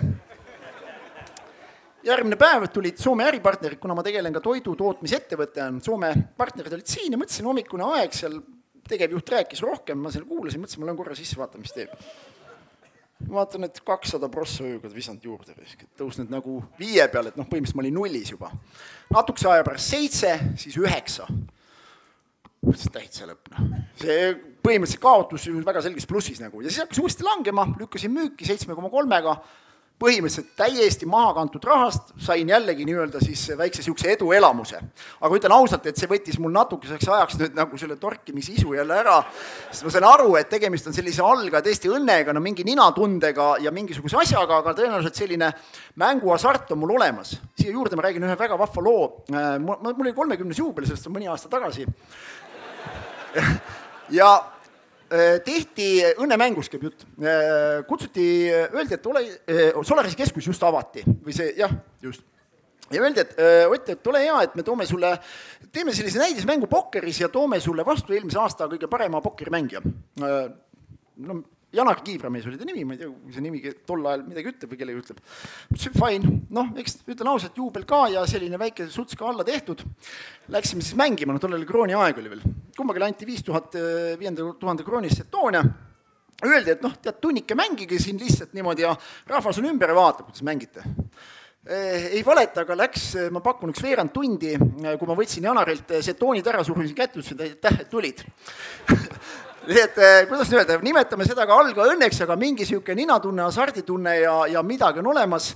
järgmine 2.07 2.39
päev 2.41 2.71
tulid 2.73 2.97
Soome 3.01 3.27
äripartnerid, 3.29 3.81
kuna 3.81 3.95
ma 3.99 4.05
tegelen 4.07 4.33
ka 4.33 4.41
toidutootmisettevõte, 4.45 5.69
Soome 5.85 6.15
partnerid 6.37 6.79
olid 6.79 6.89
siin 6.89 7.13
ja 7.13 7.21
mõtlesin, 7.21 7.49
hommikune 7.53 7.85
aeg 7.99 8.17
seal 8.17 8.41
tegevjuht 8.89 9.33
rääkis 9.37 9.63
rohkem, 9.65 10.01
ma 10.01 10.13
seal 10.13 10.27
kuulasin, 10.29 10.63
mõtlesin, 10.63 10.83
ma 10.83 10.91
lähen 10.91 10.99
korra 10.99 11.17
sisse, 11.19 11.39
vaatan, 11.41 11.63
mis 11.65 11.75
teeb. 11.75 11.95
vaatan, 13.31 13.67
et 13.69 13.81
kakssada 13.85 14.31
prossa 14.33 14.65
ööga 14.65 14.89
visanud 14.95 15.25
juurde, 15.25 15.55
tõusnud 16.01 16.31
nagu 16.33 16.63
viie 16.79 17.05
peale, 17.13 17.29
et 17.29 17.37
noh, 17.37 17.45
põhimõtteliselt 17.45 17.77
ma 17.77 17.85
olin 17.85 17.99
nullis 17.99 18.31
juba. 18.33 18.53
natukese 19.13 19.49
aja 19.49 19.65
pärast 19.67 19.93
seitse, 19.93 20.37
siis 20.57 20.77
üheksa. 20.81 21.29
mõtlesin, 22.61 22.93
täitsa 22.93 23.29
lõpp, 23.29 23.51
noh. 23.53 23.81
see 24.01 24.35
põhimõtteliselt 24.61 25.03
kaotus 25.03 25.49
väga 25.65 25.83
selges 25.83 26.07
plussis 26.07 26.41
nagu 26.41 26.61
ja 26.61 26.71
siis 26.71 26.85
hakkas 26.85 27.01
uuesti 27.01 27.25
langema, 27.25 27.67
lükkasin 27.79 28.13
müüki 28.13 28.49
seitsme 28.49 28.75
koma 28.75 28.91
kolmega 28.93 29.39
põhimõtteliselt 30.01 30.55
täiesti 30.57 31.07
maha 31.09 31.35
kantud 31.37 31.65
rahast 31.69 32.15
sain 32.25 32.49
jällegi 32.49 32.87
nii-öelda 32.89 33.21
siis 33.21 33.43
väikse 33.59 33.83
niisuguse 33.83 34.15
eduelamuse. 34.15 34.81
aga 35.21 35.37
ütlen 35.37 35.53
ausalt, 35.53 35.87
et 35.87 36.01
see 36.01 36.09
võttis 36.09 36.39
mul 36.41 36.55
natukeseks 36.55 37.09
ajaks 37.09 37.37
nüüd 37.41 37.59
nagu 37.59 37.79
selle 37.81 37.97
torkimisisu 38.01 38.75
jälle 38.79 38.97
ära, 38.97 39.19
sest 39.71 39.85
ma 39.85 39.93
sain 39.93 40.07
aru, 40.09 40.35
et 40.41 40.49
tegemist 40.49 40.89
on 40.89 40.97
sellise 40.97 41.23
alga 41.25 41.61
tõesti 41.65 41.93
õnnega, 41.93 42.33
no 42.33 42.41
mingi 42.45 42.65
ninatundega 42.65 43.51
ja 43.61 43.73
mingisuguse 43.75 44.17
asjaga, 44.23 44.63
aga 44.63 44.75
tõenäoliselt 44.79 45.21
selline 45.21 45.53
mänguhasart 46.01 46.73
on 46.73 46.81
mul 46.81 46.97
olemas. 46.97 47.37
siia 47.59 47.75
juurde 47.75 47.97
ma 47.97 48.09
räägin 48.09 48.25
ühe 48.25 48.39
väga 48.39 48.59
vahva 48.59 48.85
loo, 48.85 49.05
äh, 49.35 49.59
mul, 49.61 49.93
oli 49.93 50.15
kolmekümnes 50.17 50.59
juubel, 50.59 50.89
sellest 50.89 51.11
on 51.11 51.19
mõni 51.19 51.29
aasta 51.29 51.53
tagasi 51.53 51.85
ja 54.21 54.31
tehti, 55.45 55.87
õnnemängus 56.23 56.71
käib 56.71 56.85
jutt, 56.87 57.07
äh, 57.19 57.81
kutsuti, 57.89 58.27
öeldi, 58.51 58.95
et 58.95 59.07
ole, 59.11 59.25
äh, 59.51 59.79
Solarise 59.83 60.19
keskus 60.19 60.47
just 60.47 60.63
avati 60.67 61.03
või 61.07 61.35
see, 61.35 61.53
jah, 61.59 61.73
just. 62.03 62.23
ja 62.91 63.03
öeldi, 63.03 63.25
et 63.25 63.37
Ott, 63.71 63.89
et 63.89 64.07
ole 64.07 64.25
hea, 64.25 64.37
et 64.47 64.55
me 64.59 64.63
toome 64.67 64.87
sulle, 64.87 65.13
teeme 65.73 65.95
sellise 65.95 66.19
näidismängu 66.19 66.67
pokkeris 66.71 67.21
ja 67.21 67.29
toome 67.29 67.61
sulle 67.61 67.87
vastu 67.87 68.15
eelmise 68.15 68.39
aasta 68.39 68.69
kõige 68.71 68.91
parema 68.91 69.21
pokkerimängija. 69.21 69.83
no 70.21 71.43
Janar 71.73 72.01
Kiivramees 72.03 72.49
oli 72.51 72.59
ta 72.59 72.67
nimi, 72.67 72.83
ma 72.85 72.97
ei 72.97 72.99
tea, 72.99 73.09
kui 73.11 73.35
see 73.35 73.45
nimi 73.45 73.61
tol 73.87 74.03
ajal 74.03 74.25
midagi 74.27 74.51
ütleb 74.51 74.73
või 74.73 74.79
kellegi 74.81 75.03
ütleb. 75.05 75.21
ütlesin 75.71 75.95
fine, 75.95 76.33
noh, 76.51 76.73
eks 76.83 76.97
ütlen 77.05 77.31
ausalt, 77.31 77.61
juubel 77.61 77.85
ka 77.87 78.01
ja 78.11 78.25
selline 78.27 78.59
väike 78.59 78.89
suts 78.91 79.15
ka 79.19 79.29
alla 79.31 79.47
tehtud. 79.47 79.85
Läksime 80.51 80.83
siis 80.83 80.99
mängima, 80.99 81.37
no 81.37 81.43
tollal 81.43 81.61
oli 81.61 81.69
krooni 81.69 81.95
aeg 81.95 82.19
oli 82.19 82.33
veel. 82.33 82.43
Kummagile 82.81 83.11
anti 83.11 83.29
viis 83.29 83.45
tuhat, 83.45 83.77
viienda 84.19 84.47
tuhande 84.61 84.87
kroonist 84.87 85.21
setoone. 85.21 85.63
Öeldi, 86.41 86.73
et 86.73 86.85
noh, 86.85 86.95
tead, 87.05 87.19
tunnike 87.21 87.57
mängige 87.59 87.99
siin 88.01 88.17
lihtsalt 88.17 88.55
niimoodi 88.57 88.87
ja 88.87 88.95
rahvas 89.29 89.59
on 89.61 89.69
ümber 89.69 89.93
ja 89.93 89.97
vaatab, 89.99 90.31
kuidas 90.31 90.41
mängite 90.47 90.81
eh, 91.69 92.07
ei 92.17 92.23
valeta, 92.25 92.65
aga 92.65 92.79
läks, 92.81 93.11
ma 93.35 93.43
pakun, 93.45 93.75
üks 93.75 93.85
veerand 93.85 94.15
tundi, 94.15 94.55
kui 94.57 95.11
ma 95.11 95.19
võtsin 95.19 95.45
Janarilt 95.51 95.93
setoonid 96.07 96.49
ära, 96.49 96.65
surusin 96.65 96.97
kätte, 96.97 97.21
ütlesin, 97.21 97.37
et 97.45 97.59
aitäh, 97.59 97.83
et 97.85 97.93
tulid 97.93 98.25
nii 99.71 99.79
et 99.79 99.99
eh, 100.03 100.25
kuidas 100.27 100.49
nüüd 100.51 100.59
öelda, 100.59 100.77
nimetame 100.83 101.25
seda 101.29 101.45
ka 101.47 101.57
alga 101.63 101.85
õnneks, 101.93 102.19
aga 102.25 102.35
mingi 102.39 102.65
niisugune 102.65 102.97
ninatunne, 102.99 103.45
hasarditunne 103.47 104.17
ja, 104.19 104.35
ja 104.51 104.63
midagi 104.67 104.99
on 105.03 105.11
olemas. 105.13 105.53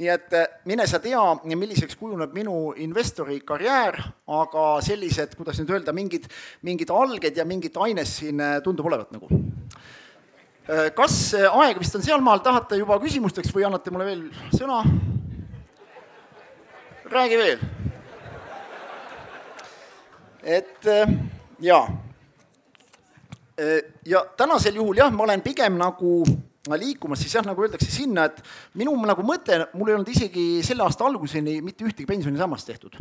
nii 0.00 0.08
et 0.10 0.34
eh, 0.34 0.46
mine 0.66 0.86
sa 0.90 0.98
tea, 1.02 1.20
milliseks 1.46 1.96
kujuneb 2.00 2.34
minu 2.34 2.72
investori 2.82 3.38
karjäär, 3.46 4.00
aga 4.40 4.66
sellised, 4.82 5.36
kuidas 5.38 5.60
nüüd 5.60 5.70
öelda, 5.76 5.94
mingid, 5.94 6.26
mingid 6.66 6.90
alged 6.90 7.38
ja 7.38 7.46
mingit 7.46 7.76
ainest 7.76 8.22
siin 8.22 8.40
eh, 8.42 8.58
tundub 8.64 8.90
olevat 8.90 9.14
nagu. 9.14 9.30
kas 10.94 11.14
aeg 11.34 11.78
vist 11.82 11.96
on 11.98 12.04
sealmaal, 12.06 12.38
tahate 12.38 12.76
juba 12.78 12.94
küsimusteks 13.02 13.50
või 13.54 13.64
annate 13.66 13.90
mulle 13.90 14.06
veel 14.06 14.22
sõna? 14.54 14.82
räägi 17.12 17.40
veel. 17.40 17.66
et 20.42 20.88
jaa 21.60 21.84
ja 24.06 24.24
tänasel 24.36 24.78
juhul 24.80 24.96
jah, 24.96 25.12
ma 25.12 25.26
olen 25.26 25.42
pigem 25.44 25.76
nagu 25.80 26.22
liikumas 26.70 27.22
siis 27.22 27.34
jah, 27.34 27.44
nagu 27.46 27.64
öeldakse 27.64 27.90
sinna, 27.90 28.28
et 28.30 28.38
minu 28.78 28.94
nagu 29.06 29.24
mõte, 29.26 29.64
mul 29.74 29.90
ei 29.90 29.96
olnud 29.96 30.12
isegi 30.12 30.46
selle 30.66 30.86
aasta 30.86 31.06
alguseni 31.08 31.58
mitte 31.64 31.86
ühtegi 31.86 32.06
pensionisammast 32.06 32.70
tehtud. 32.70 32.98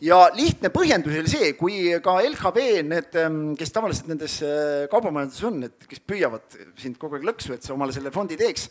ja 0.00 0.30
lihtne 0.32 0.70
põhjendus 0.72 1.18
oli 1.20 1.28
see, 1.28 1.52
kui 1.58 1.74
ka 2.00 2.14
LHV, 2.24 2.62
need, 2.88 3.10
ähm, 3.20 3.52
kes 3.58 3.74
tavaliselt 3.74 4.08
nendes 4.08 4.38
äh, 4.40 4.88
kaubamajanduses 4.88 5.44
on, 5.44 5.62
et 5.68 5.86
kes 5.90 6.00
püüavad 6.00 6.56
sind 6.80 6.96
kogu 6.96 7.18
aeg 7.18 7.28
lõksu, 7.28 7.52
et 7.52 7.62
sa 7.66 7.74
omale 7.74 7.92
selle 7.92 8.12
fondi 8.14 8.38
teeks, 8.40 8.70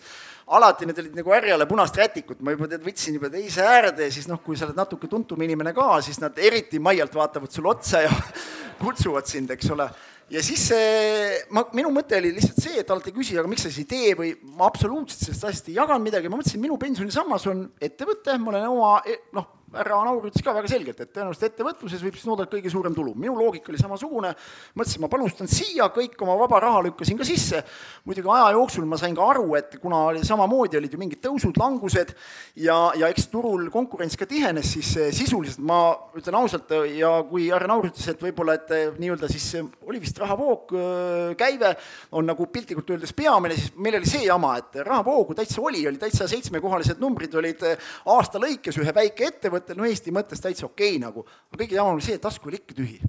alati 0.57 0.89
need 0.89 1.03
olid 1.03 1.19
nagu 1.21 1.35
härjale 1.35 1.69
punast 1.69 2.01
rätikut, 2.01 2.41
ma 2.41 2.55
juba 2.55 2.71
tead, 2.71 2.81
võtsin 2.81 3.19
juba 3.19 3.29
teise 3.29 3.61
äärde 3.61 4.09
ja 4.09 4.15
siis 4.15 4.25
noh, 4.31 4.41
kui 4.41 4.57
sa 4.57 4.65
oled 4.65 4.79
natuke 4.79 5.07
tuntum 5.11 5.45
inimene 5.45 5.75
ka, 5.77 5.99
siis 6.01 6.17
nad 6.23 6.37
eriti 6.41 6.81
maialt 6.81 7.13
vaatavad 7.13 7.53
sulle 7.53 7.75
otsa 7.75 8.07
ja 8.07 8.15
kutsuvad 8.81 9.29
sind, 9.29 9.53
eks 9.53 9.69
ole 9.75 9.85
ja 10.29 10.43
siis 10.45 10.65
see, 10.69 11.37
ma, 11.55 11.63
minu 11.75 11.91
mõte 11.93 12.17
oli 12.19 12.33
lihtsalt 12.35 12.59
see, 12.61 12.79
et 12.81 12.91
alati 12.93 13.13
küsida, 13.15 13.43
aga 13.43 13.51
miks 13.51 13.65
sa 13.65 13.71
siis 13.71 13.85
ei 13.85 13.89
tee 13.89 14.17
või 14.19 14.33
ma 14.57 14.67
absoluutselt 14.69 15.25
sellest 15.25 15.47
asjast 15.49 15.71
ei 15.71 15.77
jaganud 15.79 16.05
midagi, 16.05 16.31
ma 16.31 16.39
mõtlesin, 16.39 16.61
minu 16.63 16.77
pensionisammas 16.81 17.47
on 17.51 17.65
ettevõte, 17.81 18.37
ma 18.37 18.53
olen 18.53 18.67
oma 18.69 18.91
noh, 19.37 19.49
härra 19.73 20.01
Naur 20.05 20.27
ütles 20.29 20.43
ka 20.43 20.53
väga 20.55 20.71
selgelt, 20.71 20.99
et 20.99 21.11
tõenäoliselt 21.13 21.51
ettevõtluses 21.51 22.01
võib 22.03 22.17
siis 22.17 22.29
oodata 22.29 22.55
kõige 22.55 22.71
suurem 22.73 22.95
tulu. 22.95 23.13
minu 23.15 23.35
loogika 23.37 23.71
oli 23.71 23.81
samasugune, 23.81 24.33
mõtlesin, 24.75 25.01
ma 25.03 25.09
panustan 25.11 25.47
siia, 25.47 25.89
kõik 25.93 26.17
oma 26.25 26.35
vaba 26.39 26.59
raha 26.59 26.81
lükkasin 26.87 27.17
ka 27.17 27.27
sisse. 27.27 27.63
muidugi 28.05 28.29
aja 28.33 28.51
jooksul 28.57 28.85
ma 28.85 28.97
sain 28.97 29.15
ka 29.15 29.29
aru, 29.29 29.55
et 29.55 29.77
kuna 29.81 30.05
oli 30.09 30.23
samamoodi, 30.25 30.77
olid 30.77 30.93
ju 30.93 30.99
mingid 30.99 31.21
tõusud, 31.21 31.57
langused 31.59 32.15
ja, 32.55 32.91
ja 32.95 33.07
eks 33.07 33.27
turul 33.27 33.69
konkurents 33.69 34.17
ka 34.17 34.25
tihenes, 34.25 34.73
siis 34.73 34.91
sisuliselt 35.15 35.59
ma 35.59 35.79
ütlen 36.17 36.35
ausalt 36.35 36.71
ja 36.95 37.11
kui 37.29 37.49
härra 37.51 37.69
Naur 37.69 37.89
ütles, 37.89 38.07
et 38.09 38.21
võib-olla, 38.23 38.55
et 38.57 38.71
eh, 38.75 38.89
nii-öelda 38.99 39.29
siis 39.31 39.45
eh, 39.59 39.67
oli 39.87 40.01
vist 40.01 40.17
rahavoog, 40.19 40.73
eh, 40.73 41.35
käive 41.39 41.73
on 42.17 42.27
nagu 42.29 42.47
piltlikult 42.51 42.89
öeldes 42.95 43.13
peamine, 43.17 43.57
siis 43.57 43.73
meil 43.77 43.99
oli 43.99 44.09
see 44.09 44.25
jama, 44.25 44.55
et 44.59 44.79
rahavoogu 44.85 45.37
täitsa 45.37 45.61
oli, 45.61 45.85
oli 45.87 46.01
täitsa 46.01 46.27
seitsmekohalised 46.29 47.01
numbrid 47.01 47.35
olid 47.39 47.65
aasta 48.09 48.41
lõikes 48.41 48.79
ühe 48.81 48.93
väike 48.95 49.29
ettevõtte 49.29 49.58
ettevõttel, 49.59 49.79
no 49.79 49.87
Eesti 49.89 50.13
mõttes 50.15 50.41
täitsa 50.43 50.67
okei 50.67 50.95
okay, 50.95 51.01
nagu, 51.03 51.25
aga 51.51 51.61
kõige 51.63 51.77
jamam 51.77 51.97
oli 51.97 52.05
see, 52.05 52.17
et 52.17 52.23
tasku 52.23 52.49
oli 52.49 52.61
ikka 52.61 52.77
tühi 52.77 52.99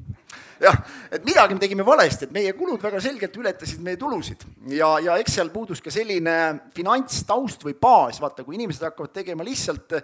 jah, 0.60 0.76
et 1.10 1.24
midagi 1.24 1.56
me 1.56 1.62
tegime 1.62 1.84
valesti, 1.86 2.26
et 2.28 2.34
meie 2.34 2.52
kulud 2.56 2.80
väga 2.82 3.00
selgelt 3.02 3.36
ületasid 3.40 3.80
meie 3.84 3.98
tulusid 4.00 4.44
ja, 4.74 4.92
ja 5.02 5.16
eks 5.20 5.38
seal 5.38 5.50
puudus 5.52 5.80
ka 5.80 5.92
selline 5.92 6.34
finantstaust 6.76 7.64
või 7.64 7.76
baas, 7.80 8.20
vaata, 8.20 8.44
kui 8.44 8.58
inimesed 8.58 8.84
hakkavad 8.84 9.14
tegema 9.14 9.46
lihtsalt 9.46 9.96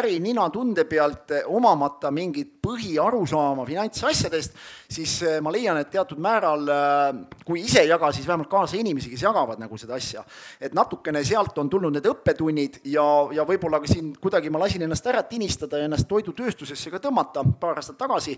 äri 0.00 0.18
ninatunde 0.22 0.84
pealt, 0.90 1.36
omamata 1.46 2.10
mingit 2.14 2.56
põhiarusaama 2.60 3.64
finantsasjadest, 3.68 4.58
siis 4.90 5.14
eh, 5.26 5.38
ma 5.42 5.52
leian, 5.54 5.78
et 5.80 5.90
teatud 5.92 6.20
määral, 6.22 6.66
eh, 6.74 7.20
kui 7.46 7.62
ise 7.62 7.84
ei 7.84 7.90
jaga, 7.92 8.10
siis 8.14 8.26
vähemalt 8.28 8.50
kaasa 8.50 8.78
inimesi, 8.80 9.12
kes 9.12 9.24
jagavad 9.24 9.62
nagu 9.62 9.78
seda 9.78 9.96
asja. 9.96 10.24
et 10.60 10.74
natukene 10.74 11.22
sealt 11.24 11.56
on 11.58 11.70
tulnud 11.70 11.94
need 11.94 12.06
õppetunnid 12.10 12.80
ja, 12.90 13.06
ja 13.34 13.46
võib-olla 13.48 13.80
ka 13.80 13.88
siin 13.90 14.12
kuidagi 14.20 14.50
ma 14.50 14.60
lasin 14.64 14.82
ennast 14.82 15.06
ära 15.06 15.22
tinistada 15.22 15.78
ja 15.78 15.86
ennast 15.88 16.08
toidutööstusesse 16.10 16.90
ka 16.90 17.00
tõmmata 17.02 17.44
paar 17.60 17.80
aastat 17.80 17.98
tagasi, 18.00 18.36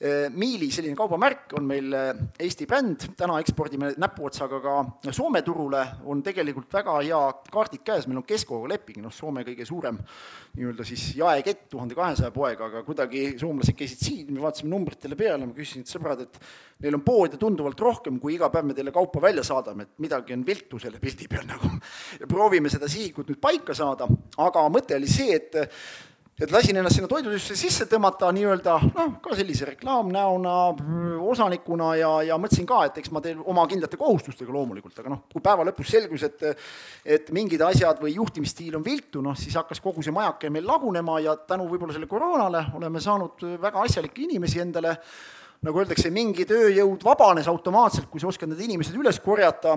eh, 0.00 0.28
Miilis 0.30 0.77
selline 0.78 0.96
kaubamärk, 0.98 1.52
on 1.58 1.66
meil 1.66 1.94
Eesti 2.38 2.66
bränd, 2.70 3.08
täna 3.18 3.38
ekspordime 3.42 3.92
näpuotsaga 3.98 4.60
ka 4.62 4.76
Soome 5.14 5.42
turule, 5.46 5.82
on 6.06 6.22
tegelikult 6.24 6.72
väga 6.78 6.94
hea 7.00 7.20
kaardid 7.52 7.82
käes, 7.86 8.06
meil 8.06 8.20
on 8.22 8.26
Keskoga 8.28 8.70
leping, 8.70 9.00
noh, 9.02 9.14
Soome 9.14 9.44
kõige 9.46 9.66
suurem 9.68 9.98
nii-öelda 10.58 10.86
siis 10.86 11.10
jaekett, 11.18 11.66
tuhande 11.72 11.96
kahesaja 11.98 12.30
poega, 12.34 12.70
aga 12.70 12.82
kuidagi 12.86 13.24
soomlased 13.40 13.76
käisid 13.78 14.02
siin, 14.02 14.32
me 14.32 14.42
vaatasime 14.44 14.72
numbritele 14.72 15.18
peale, 15.18 15.46
ma 15.46 15.56
küsisin, 15.56 15.84
et 15.84 15.92
sõbrad, 15.92 16.24
et 16.24 16.40
neil 16.84 16.98
on 16.98 17.04
poode 17.06 17.40
tunduvalt 17.40 17.80
rohkem, 17.82 18.18
kui 18.22 18.36
iga 18.36 18.50
päev 18.52 18.68
me 18.68 18.76
teile 18.76 18.94
kaupa 18.94 19.22
välja 19.22 19.44
saadame, 19.46 19.88
et 19.88 20.04
midagi 20.04 20.36
on 20.36 20.44
viltu 20.46 20.80
selle 20.82 21.02
pildi 21.02 21.28
peal 21.30 21.46
nagu. 21.48 21.70
ja 22.20 22.30
proovime 22.30 22.70
seda 22.70 22.90
sihikut 22.90 23.30
nüüd 23.32 23.40
paika 23.42 23.74
saada, 23.76 24.08
aga 24.38 24.68
mõte 24.72 24.98
oli 24.98 25.10
see, 25.10 25.34
et 25.34 25.58
et 26.38 26.52
lasin 26.54 26.76
ennast 26.78 26.94
sinna 26.94 27.08
toidutööstusse 27.10 27.56
sisse 27.58 27.86
tõmmata 27.90 28.28
nii-öelda 28.34 28.76
noh, 28.92 29.14
ka 29.22 29.34
sellise 29.34 29.66
reklaamnäona, 29.72 30.52
osanikuna 31.26 31.88
ja, 31.98 32.10
ja 32.28 32.36
mõtlesin 32.38 32.68
ka, 32.68 32.84
et 32.86 33.00
eks 33.02 33.10
ma 33.14 33.22
teen 33.24 33.40
oma 33.42 33.64
kindlate 33.70 33.98
kohustustega 33.98 34.54
loomulikult, 34.54 34.94
aga 35.02 35.10
noh, 35.16 35.24
kui 35.32 35.42
päeva 35.42 35.66
lõpus 35.66 35.90
selgus, 35.90 36.22
et 36.28 36.46
et 37.18 37.32
mingid 37.34 37.62
asjad 37.66 37.98
või 38.02 38.14
juhtimisstiil 38.14 38.76
on 38.78 38.84
viltu, 38.86 39.22
noh 39.24 39.34
siis 39.38 39.56
hakkas 39.58 39.82
kogu 39.82 40.04
see 40.06 40.14
majake 40.14 40.50
meil 40.54 40.66
lagunema 40.68 41.18
ja 41.24 41.34
tänu 41.48 41.66
võib-olla 41.66 41.96
selle 41.96 42.10
koroonale 42.10 42.68
oleme 42.78 43.02
saanud 43.02 43.42
väga 43.58 43.82
asjalikke 43.88 44.22
inimesi 44.28 44.62
endale, 44.62 44.94
nagu 45.66 45.82
öeldakse, 45.82 46.12
mingi 46.14 46.46
tööjõud 46.46 47.02
vabanes 47.02 47.50
automaatselt, 47.50 48.06
kui 48.12 48.22
sa 48.22 48.30
oskad 48.30 48.52
need 48.52 48.62
inimesed 48.68 48.94
üles 48.94 49.18
korjata 49.24 49.74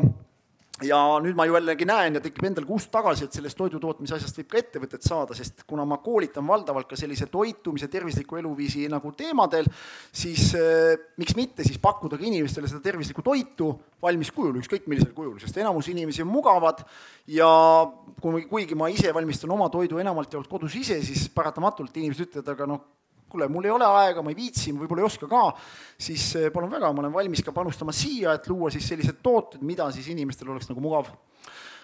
ja 0.85 0.99
nüüd 1.23 1.37
ma 1.37 1.45
ju 1.47 1.55
jällegi 1.55 1.85
näen 1.87 2.17
ja 2.17 2.21
tekib 2.23 2.45
endal 2.47 2.65
kust 2.67 2.91
tagasi, 2.93 3.27
et 3.27 3.35
sellest 3.37 3.57
toidutootmise 3.59 4.15
asjast 4.17 4.39
võib 4.39 4.49
ka 4.51 4.59
ettevõtet 4.61 5.05
saada, 5.05 5.35
sest 5.37 5.63
kuna 5.69 5.85
ma 5.87 5.99
koolitan 6.03 6.45
valdavalt 6.47 6.89
ka 6.89 6.99
sellise 6.99 7.27
toitumise, 7.31 7.89
tervisliku 7.91 8.39
eluviisi 8.41 8.87
nagu 8.91 9.13
teemadel, 9.17 9.69
siis 10.13 10.51
äh, 10.57 10.95
miks 11.21 11.35
mitte 11.37 11.65
siis 11.67 11.79
pakkuda 11.81 12.19
ka 12.19 12.27
inimestele 12.27 12.69
seda 12.71 12.83
tervislikku 12.85 13.25
toitu 13.25 13.71
valmis 14.01 14.31
kujul, 14.33 14.57
ükskõik 14.61 14.87
millisel 14.89 15.13
kujul, 15.17 15.37
sest 15.41 15.59
enamus 15.61 15.91
inimesi 15.91 16.25
on 16.25 16.31
mugavad 16.31 16.81
ja 17.29 17.51
kui, 18.21 18.47
kuigi 18.49 18.77
ma 18.77 18.89
ise 18.93 19.13
valmistan 19.13 19.53
oma 19.53 19.69
toidu 19.73 20.01
enamalt 20.01 20.33
jaolt 20.33 20.49
kodus 20.49 20.79
ise, 20.79 21.01
siis 21.05 21.27
paratamatult 21.35 22.01
inimesed 22.01 22.29
ütlevad, 22.29 22.55
aga 22.55 22.69
noh, 22.73 22.87
kuule, 23.31 23.47
mul 23.51 23.67
ei 23.67 23.73
ole 23.73 23.87
aega, 23.87 24.23
ma 24.23 24.33
ei 24.33 24.37
viitsi, 24.37 24.73
ma 24.73 24.83
võib-olla 24.83 25.05
ei 25.05 25.09
oska 25.09 25.29
ka, 25.31 25.43
siis 26.01 26.27
eh, 26.39 26.49
palun 26.53 26.71
väga, 26.71 26.91
ma 26.93 27.05
olen 27.05 27.15
valmis 27.15 27.43
ka 27.45 27.53
panustama 27.55 27.95
siia, 27.95 28.35
et 28.37 28.49
luua 28.51 28.71
siis 28.73 28.87
sellised 28.91 29.21
tooted, 29.23 29.63
mida 29.65 29.87
siis 29.95 30.11
inimestel 30.13 30.51
oleks 30.53 30.69
nagu 30.71 30.83
mugav 30.83 31.11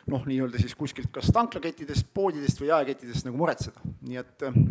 noh, 0.08 0.24
nii-öelda 0.24 0.60
siis 0.62 0.76
kuskilt 0.80 1.12
kas 1.12 1.32
tanklakettidest, 1.36 2.08
poodidest 2.16 2.62
või 2.62 2.70
jaekettidest 2.72 3.28
nagu 3.28 3.40
muretseda, 3.40 3.84
nii 4.08 4.22
et 4.22 4.48
eh, 4.48 4.62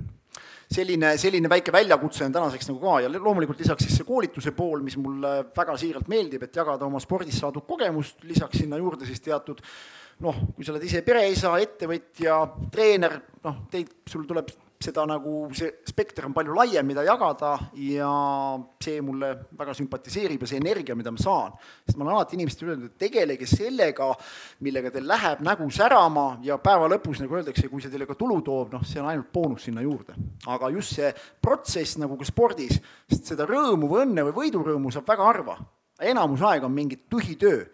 selline, 0.73 1.13
selline 1.21 1.51
väike 1.51 1.75
väljakutse 1.75 2.25
on 2.27 2.35
tänaseks 2.35 2.71
nagu 2.71 2.81
ka 2.83 2.97
ja 3.05 3.13
loomulikult 3.13 3.61
lisaks 3.63 3.87
siis 3.87 4.01
see 4.01 4.09
koolituse 4.09 4.53
pool, 4.57 4.83
mis 4.85 4.97
mulle 5.01 5.37
väga 5.57 5.77
siiralt 5.81 6.09
meeldib, 6.13 6.47
et 6.47 6.57
jagada 6.57 6.89
oma 6.89 7.01
spordis 7.03 7.39
saadud 7.43 7.67
kogemust, 7.69 8.25
lisaks 8.25 8.65
sinna 8.65 8.81
juurde 8.81 9.09
siis 9.09 9.23
teatud 9.25 9.63
noh, 10.25 10.39
kui 10.57 10.65
sa 10.65 10.73
oled 10.73 10.85
ise 10.87 11.03
pereisa, 11.05 11.53
ettevõtja, 11.61 12.39
treener, 12.73 13.19
noh, 13.45 13.65
teid, 13.73 13.93
sul 14.09 14.25
tuleb 14.29 14.49
seda 14.83 15.05
nagu, 15.09 15.47
see 15.57 15.71
spekter 15.89 16.27
on 16.29 16.35
palju 16.37 16.55
laiem, 16.57 16.87
mida 16.87 17.05
jagada 17.07 17.55
ja 17.81 18.11
see 18.83 19.01
mulle 19.05 19.31
väga 19.57 19.75
sümpatiseerib 19.79 20.45
ja 20.45 20.51
see 20.51 20.61
energia, 20.61 20.97
mida 20.99 21.13
ma 21.15 21.21
saan. 21.21 21.55
sest 21.87 21.97
ma 21.97 22.05
olen 22.05 22.17
alati 22.17 22.37
inimestele 22.37 22.75
öelnud, 22.75 22.91
et 22.93 22.99
tegelege 23.07 23.49
sellega, 23.49 24.11
millega 24.67 24.93
teil 24.95 25.09
läheb 25.09 25.41
nägu 25.47 25.71
särama 25.73 26.27
ja 26.45 26.59
päeva 26.63 26.91
lõpus, 26.93 27.23
nagu 27.23 27.39
öeldakse, 27.39 27.69
kui 27.73 27.83
see 27.83 27.93
teile 27.93 28.09
ka 28.09 28.19
tulu 28.19 28.41
toob, 28.45 28.77
noh, 28.77 28.85
see 28.85 29.01
on 29.01 29.11
ainult 29.13 29.33
boonus 29.33 29.67
sinna 29.69 29.85
juurde. 29.85 30.19
aga 30.47 30.71
just 30.75 30.95
see 30.97 31.13
protsess, 31.43 31.97
nagu 32.03 32.19
ka 32.21 32.29
spordis, 32.29 32.81
sest 33.11 33.33
seda 33.33 33.49
rõõmu 33.49 33.89
või 33.91 34.05
õnne 34.05 34.29
või 34.29 34.39
võidurõõmu 34.43 34.93
saab 34.93 35.09
väga 35.09 35.33
harva. 35.33 35.59
enamus 36.01 36.43
aega 36.45 36.67
on 36.67 36.77
mingi 36.77 37.01
tühi 37.09 37.37
töö 37.41 37.65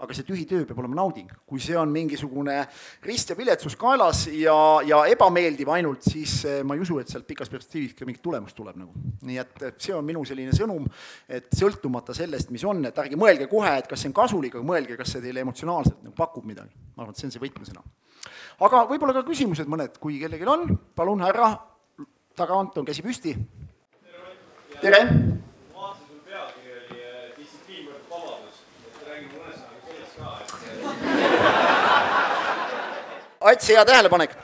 aga 0.00 0.16
see 0.16 0.24
tühi 0.24 0.46
töö 0.48 0.64
peab 0.68 0.80
olema 0.80 0.96
nauding. 0.96 1.28
kui 1.46 1.60
see 1.60 1.76
on 1.76 1.90
mingisugune 1.92 2.56
rist 3.04 3.32
ja 3.32 3.36
viletsus 3.36 3.76
kaelas 3.80 4.24
ja, 4.32 4.54
ja 4.86 5.02
ebameeldiv 5.12 5.68
ainult, 5.74 6.04
siis 6.08 6.38
eh, 6.48 6.60
ma 6.64 6.76
ei 6.76 6.84
usu, 6.84 6.98
et 7.02 7.10
sealt 7.12 7.26
pikas 7.28 7.52
perspektiivis 7.52 7.96
ka 7.98 8.08
mingit 8.08 8.22
tulemust 8.24 8.56
tuleb 8.56 8.78
nagu. 8.80 8.94
nii 9.28 9.40
et 9.42 9.66
see 9.76 9.94
on 9.96 10.06
minu 10.06 10.24
selline 10.28 10.54
sõnum, 10.56 10.86
et 11.28 11.50
sõltumata 11.56 12.16
sellest, 12.16 12.52
mis 12.54 12.64
on, 12.64 12.84
et 12.88 13.02
ärge 13.04 13.18
mõelge 13.20 13.48
kohe, 13.50 13.72
et 13.82 13.90
kas 13.90 14.00
see 14.00 14.12
on 14.12 14.16
kasulik, 14.16 14.56
aga 14.56 14.66
mõelge, 14.66 14.96
kas 15.00 15.12
see 15.14 15.24
teile 15.24 15.44
emotsionaalselt 15.44 16.00
nagu 16.06 16.16
pakub 16.16 16.48
midagi. 16.48 16.72
ma 16.96 17.04
arvan, 17.04 17.16
et 17.16 17.20
see 17.20 17.28
on 17.28 17.36
see 17.36 17.44
võtmesõna. 17.44 17.84
aga 18.68 18.84
võib-olla 18.88 19.16
ka 19.20 19.26
küsimused 19.28 19.68
mõned, 19.68 20.00
kui 20.00 20.18
kellelgi 20.22 20.48
on, 20.48 20.78
palun, 20.96 21.26
härra, 21.26 21.52
tagant 22.36 22.80
on 22.80 22.88
käsi 22.88 23.04
püsti. 23.04 23.36
tere! 24.80 25.04
Ats, 33.40 33.70
hea 33.72 33.80
tähelepanek. 33.88 34.34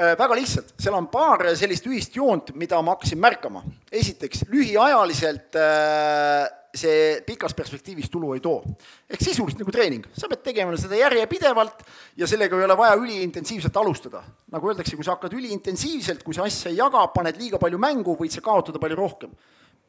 Äh, 0.00 0.16
väga 0.18 0.34
lihtsalt, 0.34 0.72
seal 0.74 0.96
on 0.98 1.06
paar 1.12 1.44
sellist 1.54 1.86
ühist 1.86 2.16
joont, 2.18 2.50
mida 2.58 2.80
ma 2.82 2.96
hakkasin 2.96 3.20
märkama. 3.22 3.62
esiteks, 3.92 4.42
lühiajaliselt 4.50 5.54
äh, 5.54 6.48
see 6.74 7.22
pikas 7.26 7.54
perspektiivis 7.54 8.10
tulu 8.10 8.32
ei 8.34 8.42
too. 8.42 8.64
ehk 9.06 9.22
sisuliselt 9.22 9.62
nagu 9.62 9.70
treening, 9.70 10.10
sa 10.10 10.26
pead 10.26 10.42
tegema 10.42 10.74
seda 10.74 10.98
järjepidevalt 10.98 11.86
ja 12.16 12.26
sellega 12.26 12.58
ei 12.58 12.66
ole 12.66 12.78
vaja 12.82 12.98
üliintensiivselt 12.98 13.76
alustada. 13.76 14.24
nagu 14.50 14.66
öeldakse, 14.66 14.96
kui 14.96 15.06
sa 15.06 15.14
hakkad 15.14 15.38
üliintensiivselt, 15.38 16.26
kui 16.26 16.34
sa 16.34 16.42
asja 16.50 16.74
ei 16.74 16.82
jaga, 16.82 17.06
paned 17.14 17.38
liiga 17.38 17.62
palju 17.62 17.78
mängu, 17.78 18.18
võid 18.18 18.34
sa 18.34 18.42
kaotada 18.42 18.82
palju 18.82 18.98
rohkem 18.98 19.38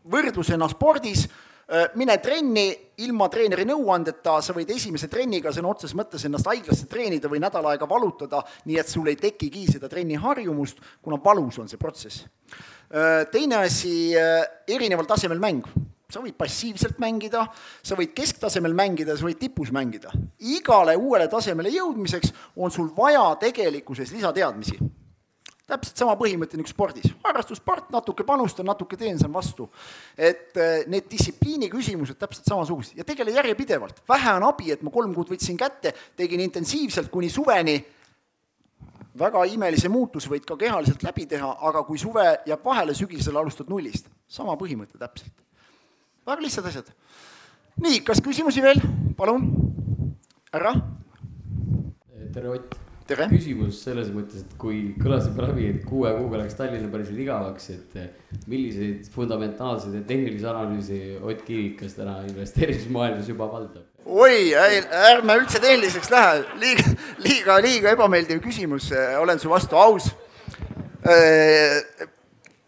võrdlusena 0.09 0.67
spordis, 0.71 1.25
äh, 1.67 1.89
mine 1.95 2.17
trenni 2.23 2.67
ilma 3.05 3.27
treeneri 3.29 3.65
nõuandeta, 3.69 4.39
sa 4.41 4.53
võid 4.53 4.69
esimese 4.73 5.07
trenniga 5.11 5.53
sõna 5.53 5.71
otseses 5.71 5.95
mõttes 5.97 6.25
ennast 6.25 6.47
haiglasse 6.49 6.87
treenida 6.89 7.29
või 7.29 7.41
nädal 7.43 7.65
aega 7.71 7.87
valutada, 7.89 8.43
nii 8.65 8.79
et 8.79 8.89
sul 8.89 9.07
ei 9.07 9.15
tekigi 9.15 9.67
seda 9.71 9.89
trenniharjumust, 9.89 10.81
kuna 11.01 11.19
valus 11.23 11.59
on 11.59 11.69
see 11.69 11.77
protsess. 11.81 12.25
Äh, 12.91 13.25
teine 13.31 13.63
asi, 13.65 14.15
äh, 14.17 14.45
erineval 14.67 15.05
tasemel 15.05 15.39
mäng. 15.39 15.65
sa 16.11 16.19
võid 16.19 16.35
passiivselt 16.35 16.97
mängida, 16.99 17.45
sa 17.81 17.95
võid 17.95 18.09
kesktasemel 18.11 18.73
mängida, 18.75 19.15
sa 19.15 19.23
võid 19.23 19.37
tipus 19.39 19.71
mängida. 19.71 20.11
igale 20.39 20.95
uuele 20.97 21.27
tasemele 21.27 21.69
jõudmiseks 21.69 22.33
on 22.57 22.69
sul 22.69 22.89
vaja 22.97 23.35
tegelikkuses 23.39 24.11
lisateadmisi 24.11 24.77
täpselt 25.69 26.01
sama 26.01 26.15
põhimõte 26.19 26.57
nagu 26.59 26.69
spordis, 26.69 27.11
harrastussport, 27.23 27.89
natuke 27.93 28.25
panustan, 28.27 28.67
natuke 28.67 28.97
teen, 28.99 29.19
saan 29.19 29.33
vastu. 29.33 29.69
et 30.17 30.57
eh, 30.57 30.83
need 30.91 31.07
distsipliini 31.11 31.69
küsimused 31.71 32.19
täpselt 32.19 32.49
samasugused 32.49 32.97
ja 32.97 33.05
tegele 33.07 33.31
järjepidevalt, 33.37 34.03
vähe 34.09 34.35
on 34.39 34.47
abi, 34.49 34.71
et 34.71 34.83
ma 34.83 34.91
kolm 34.91 35.13
kuud 35.15 35.31
võtsin 35.31 35.57
kätte, 35.59 35.93
tegin 36.17 36.43
intensiivselt 36.43 37.11
kuni 37.11 37.29
suveni, 37.29 37.77
väga 39.19 39.43
imelise 39.51 39.89
muutuse 39.91 40.31
võid 40.31 40.45
ka 40.47 40.57
kehaliselt 40.59 41.03
läbi 41.03 41.27
teha, 41.29 41.53
aga 41.67 41.83
kui 41.87 41.99
suve 41.99 42.25
jääb 42.47 42.65
vahele, 42.65 42.95
sügisel 42.97 43.37
alustad 43.37 43.69
nullist. 43.69 44.09
sama 44.27 44.55
põhimõte 44.55 44.97
täpselt. 44.97 45.33
väga 46.25 46.41
lihtsad 46.41 46.65
asjad. 46.65 46.93
nii, 47.77 48.01
kas 48.03 48.21
küsimusi 48.21 48.61
veel, 48.61 48.81
palun? 49.17 49.51
härra? 50.53 50.75
tere, 52.31 52.49
Ott 52.49 52.80
küsimus 53.31 53.81
selles 53.85 54.11
mõttes, 54.13 54.45
et 54.45 54.55
kui 54.61 54.81
kõlas 55.01 55.27
juba 55.29 55.47
läbi, 55.49 55.69
et 55.73 55.85
kuue 55.87 56.11
kuuga 56.17 56.41
läks 56.41 56.57
Tallinna 56.59 56.91
päriselt 56.91 57.19
igavaks, 57.23 57.69
et 57.75 57.97
eh, 57.99 58.37
milliseid 58.51 59.09
fundamentaalseid 59.13 59.97
ja 59.99 60.03
tehnilisi 60.07 60.47
analüüsi 60.51 61.01
Ott 61.21 61.43
Kivikas 61.47 61.97
täna 61.97 62.19
investeerimismaailmas 62.29 63.31
juba 63.31 63.49
valdab? 63.51 63.87
oi, 64.05 64.53
ärme 65.11 65.35
üldse 65.37 65.59
tehniliseks 65.61 66.09
lähe, 66.09 66.39
liiga, 66.61 66.95
liiga, 67.21 67.59
liiga 67.61 67.91
ebameeldiv 67.93 68.41
küsimus, 68.41 68.89
olen 69.21 69.39
su 69.39 69.51
vastu 69.51 69.77
aus 69.77 70.09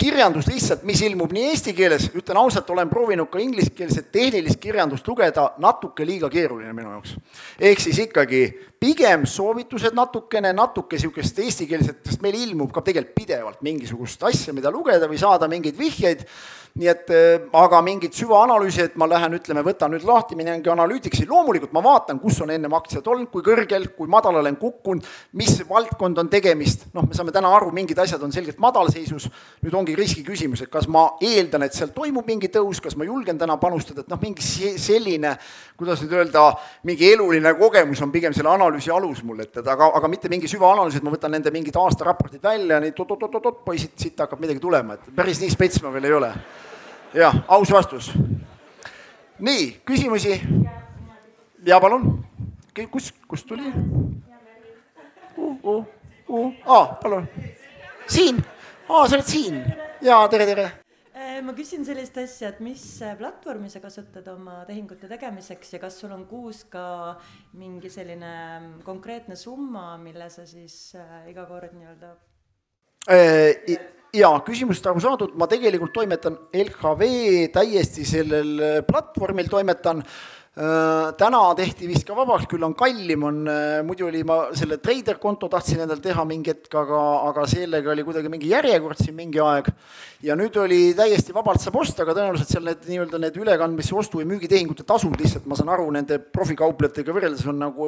kirjandus 0.03 0.47
lihtsalt, 0.49 0.83
mis 0.87 1.01
ilmub 1.05 1.31
nii 1.33 1.49
eesti 1.53 1.73
keeles, 1.77 2.09
ütlen 2.17 2.39
ausalt, 2.41 2.69
olen 2.73 2.89
proovinud 2.91 3.29
ka 3.31 3.39
ingliskeelset 3.39 4.09
tehnilist 4.11 4.59
kirjandust 4.61 5.07
lugeda, 5.07 5.51
natuke 5.63 6.05
liiga 6.07 6.29
keeruline 6.33 6.73
minu 6.75 6.91
jaoks. 6.95 7.15
ehk 7.59 7.79
siis 7.79 8.01
ikkagi 8.07 8.43
pigem 8.83 9.23
soovitused 9.29 9.95
natukene, 9.95 10.51
natuke 10.55 10.97
niisugust 10.97 11.39
eestikeelset, 11.39 12.01
sest 12.09 12.25
meil 12.25 12.35
ilmub 12.41 12.73
ka 12.75 12.83
tegelikult 12.83 13.15
pidevalt 13.15 13.63
mingisugust 13.63 14.25
asja, 14.27 14.55
mida 14.55 14.71
lugeda 14.73 15.07
või 15.07 15.21
saada 15.21 15.47
mingeid 15.51 15.79
vihjeid. 15.79 16.27
Nii 16.73 16.87
et 16.89 17.11
äh, 17.13 17.43
aga 17.53 17.83
mingit 17.85 18.15
süvaanalüüsi, 18.17 18.87
et 18.87 18.95
ma 18.97 19.05
lähen, 19.05 19.35
ütleme, 19.37 19.61
võtan 19.61 19.91
nüüd 19.93 20.07
lahti, 20.09 20.33
minengi 20.33 20.71
analüütiksi, 20.73 21.27
loomulikult 21.29 21.69
ma 21.75 21.83
vaatan, 21.85 22.17
kus 22.17 22.39
on 22.41 22.49
ennem 22.49 22.73
aktsiad 22.73 23.05
olnud, 23.13 23.29
kui 23.29 23.43
kõrgel, 23.45 23.91
kui 23.93 24.09
madalale 24.09 24.49
on 24.49 24.57
kukkunud, 24.57 25.05
mis 25.37 25.59
valdkond 25.69 26.17
on 26.17 26.31
tegemist, 26.33 26.87
noh, 26.97 27.05
me 27.05 27.13
saame 27.13 27.29
täna 27.35 27.51
aru, 27.53 27.69
mingid 27.77 28.01
asjad 28.01 28.25
on 28.25 28.33
selgelt 28.33 28.57
madalseisus, 28.57 29.29
nüüd 29.61 29.77
ongi 29.77 29.93
riski 29.99 30.25
küsimus, 30.25 30.63
et 30.65 30.73
kas 30.73 30.89
ma 30.89 31.11
eeldan, 31.21 31.67
et 31.67 31.77
seal 31.77 31.93
toimub 31.93 32.25
mingi 32.25 32.49
tõus, 32.49 32.81
kas 32.81 32.97
ma 32.97 33.05
julgen 33.05 33.37
täna 33.37 33.59
panustada, 33.61 34.01
et 34.01 34.09
noh, 34.09 34.23
mingi 34.25 34.41
selline, 34.81 35.35
kuidas 35.77 36.01
nüüd 36.01 36.17
öelda, 36.23 36.47
mingi 36.89 37.13
eluline 37.13 37.53
kogemus 37.61 38.01
on 38.01 38.09
pigem 38.09 38.33
selle 38.33 38.49
analüüsi 38.49 38.72
alus 38.93 39.23
mul, 39.23 39.39
et, 39.43 39.57
et 39.57 39.67
aga, 39.67 39.89
aga 39.97 40.09
mitte 40.11 40.29
mingi 40.31 40.49
süvaanalüüs, 40.51 40.97
et 40.97 41.05
ma 41.05 41.13
võtan 41.13 41.33
nende 41.33 41.51
mingid 41.53 41.77
aastaraportid 41.79 42.43
välja, 42.43 42.79
nii 42.83 42.93
oot-oot-oot-oot, 42.93 43.63
poisid, 43.65 43.93
siit 43.99 44.19
hakkab 44.19 44.41
midagi 44.41 44.61
tulema, 44.63 44.97
et 44.97 45.15
päris 45.15 45.41
nii 45.41 45.53
spets 45.53 45.81
ma 45.83 45.93
veel 45.93 46.09
ei 46.09 46.17
ole. 46.19 46.33
jah, 47.13 47.39
aus 47.47 47.71
vastus. 47.71 48.11
nii, 49.39 49.71
küsimusi? 49.85 50.41
jaa, 51.65 51.79
palun. 51.79 52.23
kus, 52.91 53.13
kust 53.27 53.47
tuli? 53.47 53.73
uh, 55.37 55.57
uh, 55.63 55.83
uh. 56.27 56.53
aa, 56.65 56.85
palun. 57.01 57.27
siin, 58.07 58.43
aa, 58.89 59.07
sa 59.07 59.15
oled 59.15 59.27
siin. 59.27 59.61
jaa, 60.01 60.27
tere, 60.27 60.45
tere 60.45 60.82
ma 61.45 61.53
küsin 61.53 61.85
sellist 61.85 62.17
asja, 62.17 62.49
et 62.49 62.59
mis 62.65 62.83
äh, 63.05 63.13
platvormi 63.19 63.69
sa 63.69 63.81
kasutad 63.83 64.27
oma 64.33 64.63
tehingute 64.65 65.09
tegemiseks 65.11 65.75
ja 65.75 65.81
kas 65.83 65.99
sul 66.01 66.13
on 66.15 66.25
kuus 66.29 66.63
ka 66.73 67.15
mingi 67.59 67.91
selline 67.93 68.33
mm, 68.59 68.69
konkreetne 68.85 69.37
summa, 69.37 69.93
mille 70.01 70.29
sa 70.33 70.47
siis 70.49 70.95
äh, 70.97 71.19
iga 71.29 71.45
kord 71.49 71.75
nii-öelda 71.77 72.13
äh,? 73.13 73.75
jaa, 74.13 74.35
küsimusest 74.45 74.85
aru 74.89 75.01
saadud, 75.01 75.35
ma 75.37 75.47
tegelikult 75.49 75.93
toimetan 75.93 76.37
LHV 76.53 77.07
täiesti 77.53 78.05
sellel 78.05 78.83
platvormil 78.85 79.49
toimetan 79.49 80.03
Äh, 80.05 80.42
täna 80.53 81.39
tehti 81.57 81.87
vist 81.89 82.05
ka 82.05 82.13
vabaks, 82.13 82.45
küll 82.45 82.61
on 82.61 82.75
kallim, 82.77 83.23
on, 83.25 83.39
äh, 83.49 83.79
muidu 83.81 84.05
oli 84.05 84.19
ma 84.23 84.51
selle 84.53 84.77
treider 84.77 85.17
konto 85.17 85.47
tahtsin 85.49 85.81
endal 85.81 85.97
teha 85.97 86.21
mingi 86.29 86.51
hetk, 86.51 86.69
aga, 86.77 86.99
aga 87.31 87.45
sellega 87.49 87.89
oli 87.89 88.03
kuidagi 88.05 88.29
mingi 88.29 88.51
järjekord 88.51 89.01
siin 89.01 89.15
mingi 89.17 89.41
aeg. 89.41 89.71
ja 90.23 90.37
nüüd 90.39 90.55
oli 90.55 90.93
täiesti 90.95 91.33
vabalt 91.35 91.59
saab 91.59 91.75
osta, 91.81 92.05
aga 92.05 92.13
tõenäoliselt 92.15 92.47
seal 92.53 92.63
need 92.63 92.85
nii-öelda 92.87 93.19
need 93.19 93.39
ülekandmise, 93.41 93.91
ostu- 93.97 94.21
ja 94.21 94.27
müügitehingute 94.29 94.85
tasud 94.87 95.17
lihtsalt, 95.19 95.49
ma 95.51 95.57
saan 95.59 95.73
aru, 95.73 95.89
nende 95.91 96.15
profikauplejatega 96.21 97.11
võrreldes 97.11 97.43
on 97.49 97.59
nagu 97.59 97.87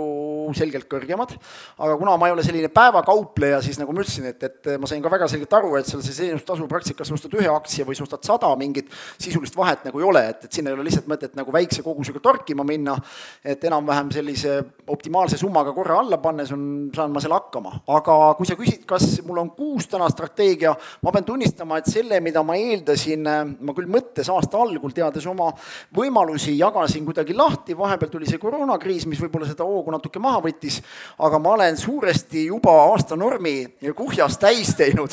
selgelt 0.57 0.89
kõrgemad. 0.91 1.37
aga 1.77 1.95
kuna 2.01 2.17
ma 2.17 2.27
ei 2.27 2.33
ole 2.33 2.43
selline 2.43 2.67
päevakaupleja, 2.73 3.61
siis 3.61 3.79
nagu 3.79 3.93
ma 3.93 4.01
ütlesin, 4.01 4.25
et, 4.25 4.43
et 4.43 4.73
ma 4.81 4.89
sain 4.89 5.05
ka 5.05 5.13
väga 5.13 5.29
selgelt 5.31 5.53
aru, 5.53 5.77
et 5.77 5.85
seal 5.85 6.01
see 6.01 6.25
teenustasu 6.25 6.67
praktikas 6.67 7.13
ostad 7.13 7.37
ühe 7.39 7.47
aktsia 7.47 7.85
või 7.85 7.95
sa 7.95 8.03
ostad 8.03 8.25
sada, 8.25 8.51
mingit 8.59 8.89
sisulist 9.15 9.55
vahet 9.55 9.85
nagu 9.85 10.01
ei 10.01 10.09
ole, 10.09 10.27
et, 10.33 10.43
et 10.43 10.51
siin 10.51 10.67
ei 10.67 10.73
ole 10.73 10.83
lihtsalt 10.89 11.07
mõtet 11.07 11.39
nagu 11.39 11.55
väikse 11.55 11.85
kogusega 11.85 12.19
torkima 12.19 12.54
rääkima 12.55 12.63
minna, 12.63 12.95
et 13.43 13.63
enam-vähem 13.63 14.11
sellise 14.11 14.63
optimaalse 14.87 15.37
summaga 15.37 15.73
korra 15.73 15.99
alla 15.99 16.17
pannes 16.17 16.51
on, 16.51 16.91
saan 16.95 17.11
ma 17.11 17.19
seal 17.19 17.33
hakkama. 17.33 17.81
aga 17.87 18.35
kui 18.37 18.45
sa 18.45 18.55
küsid, 18.55 18.85
kas 18.85 19.21
mul 19.25 19.39
on 19.41 19.51
kuus 19.51 19.87
täna 19.87 20.07
strateegia, 20.09 20.75
ma 21.01 21.11
pean 21.11 21.25
tunnistama, 21.25 21.77
et 21.77 21.89
selle, 21.89 22.19
mida 22.21 22.43
ma 22.43 22.55
eeldasin, 22.55 23.25
ma 23.59 23.73
küll 23.73 23.89
mõttes 23.89 24.29
aasta 24.29 24.57
algul, 24.57 24.93
teades 24.93 25.25
oma 25.25 25.51
võimalusi, 25.95 26.57
jagasin 26.57 27.05
kuidagi 27.05 27.33
lahti, 27.35 27.75
vahepeal 27.77 28.11
tuli 28.11 28.29
see 28.29 28.39
koroonakriis, 28.41 29.07
mis 29.09 29.21
võib-olla 29.21 29.49
seda 29.49 29.65
hoogu 29.65 29.91
natuke 29.91 30.19
maha 30.19 30.43
võttis, 30.45 30.81
aga 31.19 31.39
ma 31.39 31.55
olen 31.57 31.77
suuresti 31.77 32.47
juba 32.51 32.75
aastanormi 32.91 33.55
kuhjast 33.95 34.39
täis 34.39 34.75
teinud. 34.77 35.11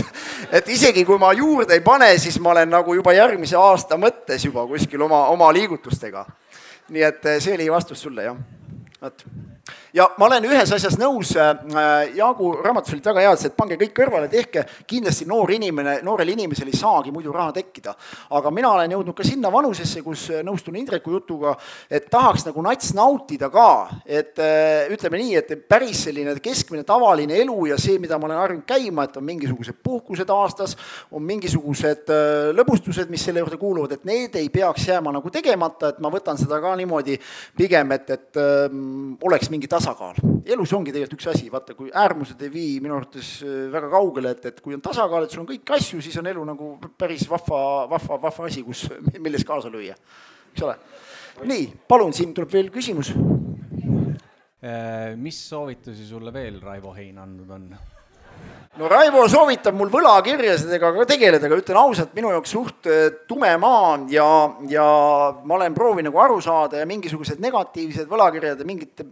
et 0.52 0.68
isegi 0.68 1.04
kui 1.04 1.18
ma 1.18 1.32
juurde 1.32 1.74
ei 1.74 1.80
pane, 1.80 2.12
siis 2.18 2.38
ma 2.40 2.52
olen 2.52 2.70
nagu 2.70 2.94
juba 2.94 3.16
järgmise 3.16 3.56
aasta 3.56 3.96
mõttes 3.96 4.44
juba 4.44 4.66
kuskil 4.68 5.08
oma, 5.08 5.26
oma 5.32 5.50
liigutustega 5.52 6.26
nii 6.92 7.04
et 7.08 7.26
eh, 7.30 7.40
see 7.40 7.56
oli 7.56 7.70
vastus 7.72 8.02
sulle, 8.04 8.26
jah. 8.28 8.36
vot 9.00 9.24
ja 9.92 10.06
ma 10.18 10.26
olen 10.26 10.46
ühes 10.48 10.72
asjas 10.72 10.96
nõus 11.00 11.34
äh,, 11.36 11.50
Jaagu 12.16 12.52
raamatus 12.64 12.94
olid 12.94 13.06
väga 13.10 13.24
head, 13.26 13.44
et 13.46 13.56
pange 13.56 13.76
kõik 13.80 13.92
kõrvale, 13.96 14.28
tehke, 14.32 14.64
kindlasti 14.88 15.26
noor 15.28 15.52
inimene, 15.52 15.98
noorel 16.06 16.32
inimesel 16.32 16.70
ei 16.70 16.76
saagi 16.76 17.12
muidu 17.12 17.32
raha 17.34 17.52
tekkida. 17.58 17.94
aga 18.30 18.50
mina 18.50 18.70
olen 18.72 18.94
jõudnud 18.96 19.16
ka 19.16 19.26
sinna 19.26 19.50
vanusesse, 19.52 20.02
kus 20.02 20.28
äh, 20.30 20.40
nõustun 20.46 20.78
Indreku 20.80 21.12
jutuga, 21.12 21.54
et 21.90 22.08
tahaks 22.10 22.46
nagu 22.48 22.64
nats 22.64 22.94
nautida 22.96 23.50
ka, 23.52 23.68
et 24.06 24.40
äh, 24.40 24.88
ütleme 24.92 25.20
nii, 25.20 25.36
et 25.42 25.68
päris 25.68 26.06
selline 26.06 26.34
keskmine 26.42 26.86
tavaline 26.88 27.36
elu 27.42 27.58
ja 27.72 27.78
see, 27.80 27.98
mida 28.00 28.18
ma 28.18 28.30
olen 28.30 28.40
harjunud 28.40 28.66
käima, 28.68 29.06
et 29.06 29.20
on 29.20 29.28
mingisugused 29.28 29.82
puhkused 29.84 30.30
aastas, 30.32 30.76
on 31.12 31.24
mingisugused 31.26 32.08
lõbustused, 32.56 33.10
mis 33.12 33.24
selle 33.24 33.42
juurde 33.42 33.60
kuuluvad, 33.60 33.92
et 33.96 34.08
need 34.08 34.40
ei 34.40 34.48
peaks 34.52 34.88
jääma 34.88 35.12
nagu 35.12 35.30
tegemata, 35.32 35.92
et 35.92 36.00
ma 36.02 36.10
võtan 36.12 36.40
seda 36.40 36.58
ka 36.62 36.74
niimoodi 36.80 37.18
pigem, 37.58 37.92
et, 37.98 38.10
et 38.16 38.40
äh, 38.40 38.66
oleks 39.28 39.52
mingi 39.52 39.68
tase 39.68 39.81
tasakaal. 39.82 40.18
elus 40.46 40.72
ongi 40.76 40.92
tegelikult 40.94 41.18
üks 41.18 41.28
asi, 41.32 41.48
vaata, 41.50 41.74
kui 41.78 41.90
äärmused 41.94 42.40
ei 42.44 42.50
vii 42.52 42.72
minu 42.84 42.96
arvates 42.96 43.30
äh, 43.46 43.66
väga 43.72 43.90
kaugele, 43.92 44.34
et, 44.36 44.44
et 44.52 44.60
kui 44.62 44.76
on 44.76 44.82
tasakaal, 44.84 45.26
et 45.26 45.34
sul 45.34 45.42
on 45.42 45.48
kõiki 45.48 45.74
asju, 45.76 46.02
siis 46.04 46.18
on 46.20 46.28
elu 46.30 46.44
nagu 46.46 46.74
päris 46.98 47.24
vahva, 47.30 47.88
vahva, 47.90 48.20
vahva 48.28 48.48
asi, 48.50 48.62
kus, 48.66 48.84
milles 49.24 49.46
kaasa 49.48 49.72
lüüa, 49.72 49.96
eks 50.52 50.66
ole. 50.66 50.76
nii, 51.50 51.66
palun, 51.88 52.14
siin 52.16 52.34
tuleb 52.36 52.52
veel 52.52 52.70
küsimus. 52.74 53.14
Äh, 54.62 55.16
mis 55.18 55.40
soovitusi 55.48 56.06
sulle 56.06 56.30
veel 56.34 56.60
Raivo 56.62 56.94
Hein 56.94 57.18
andnud 57.18 57.50
on? 57.50 57.66
No 58.80 58.88
Raivo 58.88 59.26
soovitab 59.28 59.76
mul 59.76 59.90
võlakirjasidega 59.92 60.92
ka 60.96 61.04
tegeleda, 61.10 61.48
aga 61.48 61.58
ütlen 61.60 61.78
ausalt, 61.82 62.14
minu 62.16 62.32
jaoks 62.32 62.54
suht 62.54 62.88
äh, 62.88 63.04
tume 63.28 63.52
maa 63.60 63.98
ja, 64.12 64.26
ja 64.70 64.86
ma 65.44 65.58
olen 65.58 65.76
proovinud 65.76 66.08
nagu 66.08 66.22
aru 66.24 66.40
saada 66.44 66.80
ja 66.80 66.88
mingisugused 66.88 67.42
negatiivsed 67.42 68.08
võlakirjad 68.10 68.62
ja 68.62 68.68
mingid 68.68 69.04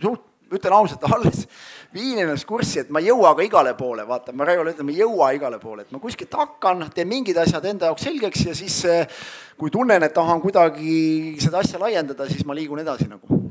suht, 0.00 0.24
ütlen 0.50 0.74
ausalt, 0.74 1.04
alles 1.06 1.44
viin 1.96 2.22
ennast 2.22 2.46
kurssi, 2.48 2.80
et 2.82 2.88
ma 2.90 3.02
ei 3.02 3.10
jõua 3.10 3.34
ka 3.36 3.44
igale 3.44 3.74
poole, 3.78 4.06
vaata, 4.08 4.32
ma 4.34 4.48
Raivole 4.48 4.72
ütlen, 4.74 4.88
ma 4.88 4.94
ei 4.94 5.02
jõua 5.02 5.28
igale 5.36 5.60
poole, 5.62 5.84
et 5.84 5.92
ma 5.94 6.00
kuskilt 6.02 6.34
hakkan, 6.38 6.86
teen 6.94 7.10
mingid 7.10 7.38
asjad 7.42 7.66
enda 7.70 7.90
jaoks 7.90 8.06
selgeks 8.08 8.46
ja 8.48 8.56
siis 8.56 8.80
äh, 8.88 9.20
kui 9.60 9.70
tunnen, 9.70 10.02
et 10.02 10.16
tahan 10.16 10.40
kuidagi 10.42 11.36
seda 11.42 11.60
asja 11.60 11.78
laiendada, 11.82 12.26
siis 12.30 12.46
ma 12.48 12.56
liigun 12.56 12.80
edasi 12.80 13.10
nagu. 13.10 13.42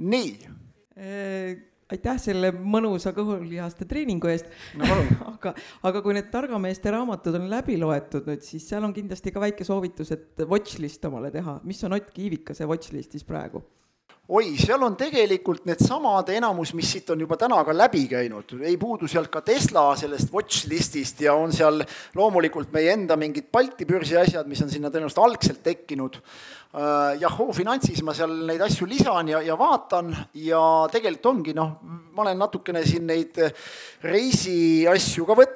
nii 0.00 0.32
äh, 0.96 1.60
aitäh 1.92 2.20
selle 2.22 2.52
mõnusa 2.52 3.12
kõhulihaste 3.16 3.86
treeningu 3.88 4.30
eest 4.32 4.48
no,. 4.80 4.88
aga, 5.32 5.54
aga 5.88 6.02
kui 6.04 6.16
need 6.16 6.30
targameeste 6.32 6.94
raamatud 6.94 7.36
on 7.40 7.50
läbi 7.52 7.78
loetud 7.80 8.28
nüüd, 8.30 8.46
siis 8.46 8.66
seal 8.68 8.84
on 8.86 8.94
kindlasti 8.96 9.34
ka 9.34 9.42
väike 9.42 9.66
soovitus, 9.68 10.14
et 10.14 10.46
watchlist 10.48 11.04
omale 11.10 11.32
teha. 11.34 11.60
mis 11.68 11.82
on 11.84 11.98
Ott 11.98 12.10
Kiivikase 12.14 12.68
watchlist'is 12.68 13.26
praegu? 13.28 13.62
oi, 14.32 14.54
seal 14.56 14.80
on 14.86 14.94
tegelikult 14.96 15.66
needsamad 15.68 16.30
enamus, 16.32 16.70
mis 16.78 16.88
siit 16.94 17.10
on 17.12 17.20
juba 17.24 17.36
täna 17.40 17.58
ka 17.66 17.74
läbi 17.74 18.04
käinud, 18.08 18.54
ei 18.64 18.78
puudu 18.80 19.10
sealt 19.10 19.28
ka 19.32 19.42
Tesla 19.44 19.82
sellest 19.98 20.30
watch 20.32 20.68
list'ist 20.70 21.20
ja 21.26 21.34
on 21.36 21.52
seal 21.52 21.82
loomulikult 22.16 22.70
meie 22.72 22.94
enda 22.94 23.18
mingid 23.20 23.50
Balti 23.52 23.84
börsi 23.88 24.16
asjad, 24.16 24.48
mis 24.48 24.62
on 24.64 24.70
sinna 24.72 24.92
tõenäoliselt 24.94 25.24
algselt 25.24 25.62
tekkinud 25.66 26.20
Yahoo 26.72 27.52
Finantsis 27.52 28.00
ma 28.00 28.14
seal 28.16 28.30
neid 28.48 28.62
asju 28.64 28.86
lisan 28.88 29.28
ja, 29.28 29.42
ja 29.44 29.58
vaatan 29.60 30.08
ja 30.40 30.88
tegelikult 30.88 31.26
ongi 31.28 31.52
noh, 31.52 31.74
ma 31.84 32.22
olen 32.24 32.38
natukene 32.40 32.80
siin 32.86 33.04
neid 33.10 33.36
reisiasju 34.00 35.26
ka 35.28 35.36
võtnud 35.36 35.51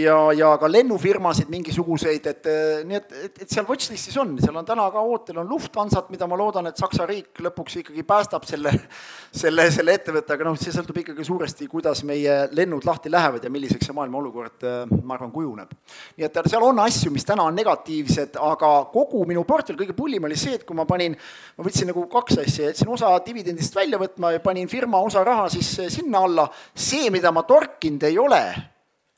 ja, 0.00 0.16
ja 0.36 0.50
ka 0.60 0.70
lennufirmasid 0.70 1.50
mingisuguseid, 1.52 2.26
et 2.32 2.48
nii 2.86 2.98
et, 2.98 3.14
et, 3.26 3.42
et 3.44 3.52
seal 3.52 3.66
watchlist'is 3.68 4.16
on, 4.22 4.34
seal 4.42 4.56
on 4.56 4.66
täna 4.66 4.86
ka 4.92 5.02
ootel 5.02 5.40
on 5.42 5.48
Lufthansat, 5.50 6.10
mida 6.14 6.28
ma 6.30 6.38
loodan, 6.38 6.70
et 6.70 6.80
Saksa 6.80 7.06
riik 7.08 7.42
lõpuks 7.44 7.80
ikkagi 7.82 8.04
päästab 8.06 8.46
selle, 8.48 8.72
selle, 9.42 9.68
selle 9.74 9.96
ettevõtte, 9.96 10.36
aga 10.36 10.48
noh, 10.48 10.58
see 10.60 10.74
sõltub 10.74 11.00
ikkagi 11.02 11.26
suuresti, 11.26 11.68
kuidas 11.70 12.02
meie 12.08 12.38
lennud 12.56 12.86
lahti 12.86 13.12
lähevad 13.12 13.44
ja 13.44 13.52
milliseks 13.52 13.90
see 13.90 13.96
maailma 13.96 14.20
olukord, 14.20 14.66
ma 15.02 15.16
arvan, 15.16 15.32
kujuneb. 15.34 15.72
nii 16.16 16.28
et 16.28 16.40
seal 16.50 16.64
on 16.66 16.80
asju, 16.84 17.12
mis 17.14 17.26
täna 17.26 17.46
on 17.46 17.56
negatiivsed, 17.56 18.38
aga 18.42 18.72
kogu 18.92 19.24
minu 19.28 19.44
portfell, 19.48 19.78
kõige 19.78 19.96
pullim 19.96 20.28
oli 20.28 20.38
see, 20.38 20.56
et 20.58 20.64
kui 20.66 20.76
ma 20.76 20.86
panin, 20.88 21.16
ma 21.56 21.66
võtsin 21.66 21.90
nagu 21.90 22.06
kaks 22.12 22.40
asja, 22.44 22.70
jätsin 22.70 22.92
osa 22.92 23.12
dividendist 23.26 23.76
välja 23.76 24.00
võtma 24.00 24.32
ja 24.34 24.42
panin 24.44 24.68
firma 24.70 25.00
osa 25.04 25.24
raha 25.26 25.48
siis 25.52 25.72
eh, 25.82 25.90
sinna 25.92 26.24
alla, 26.26 26.46
see, 26.74 27.10
mida 27.14 27.32
ma 27.34 27.44
torkinud 27.48 28.06
ei 28.08 28.18
ole, 28.20 28.42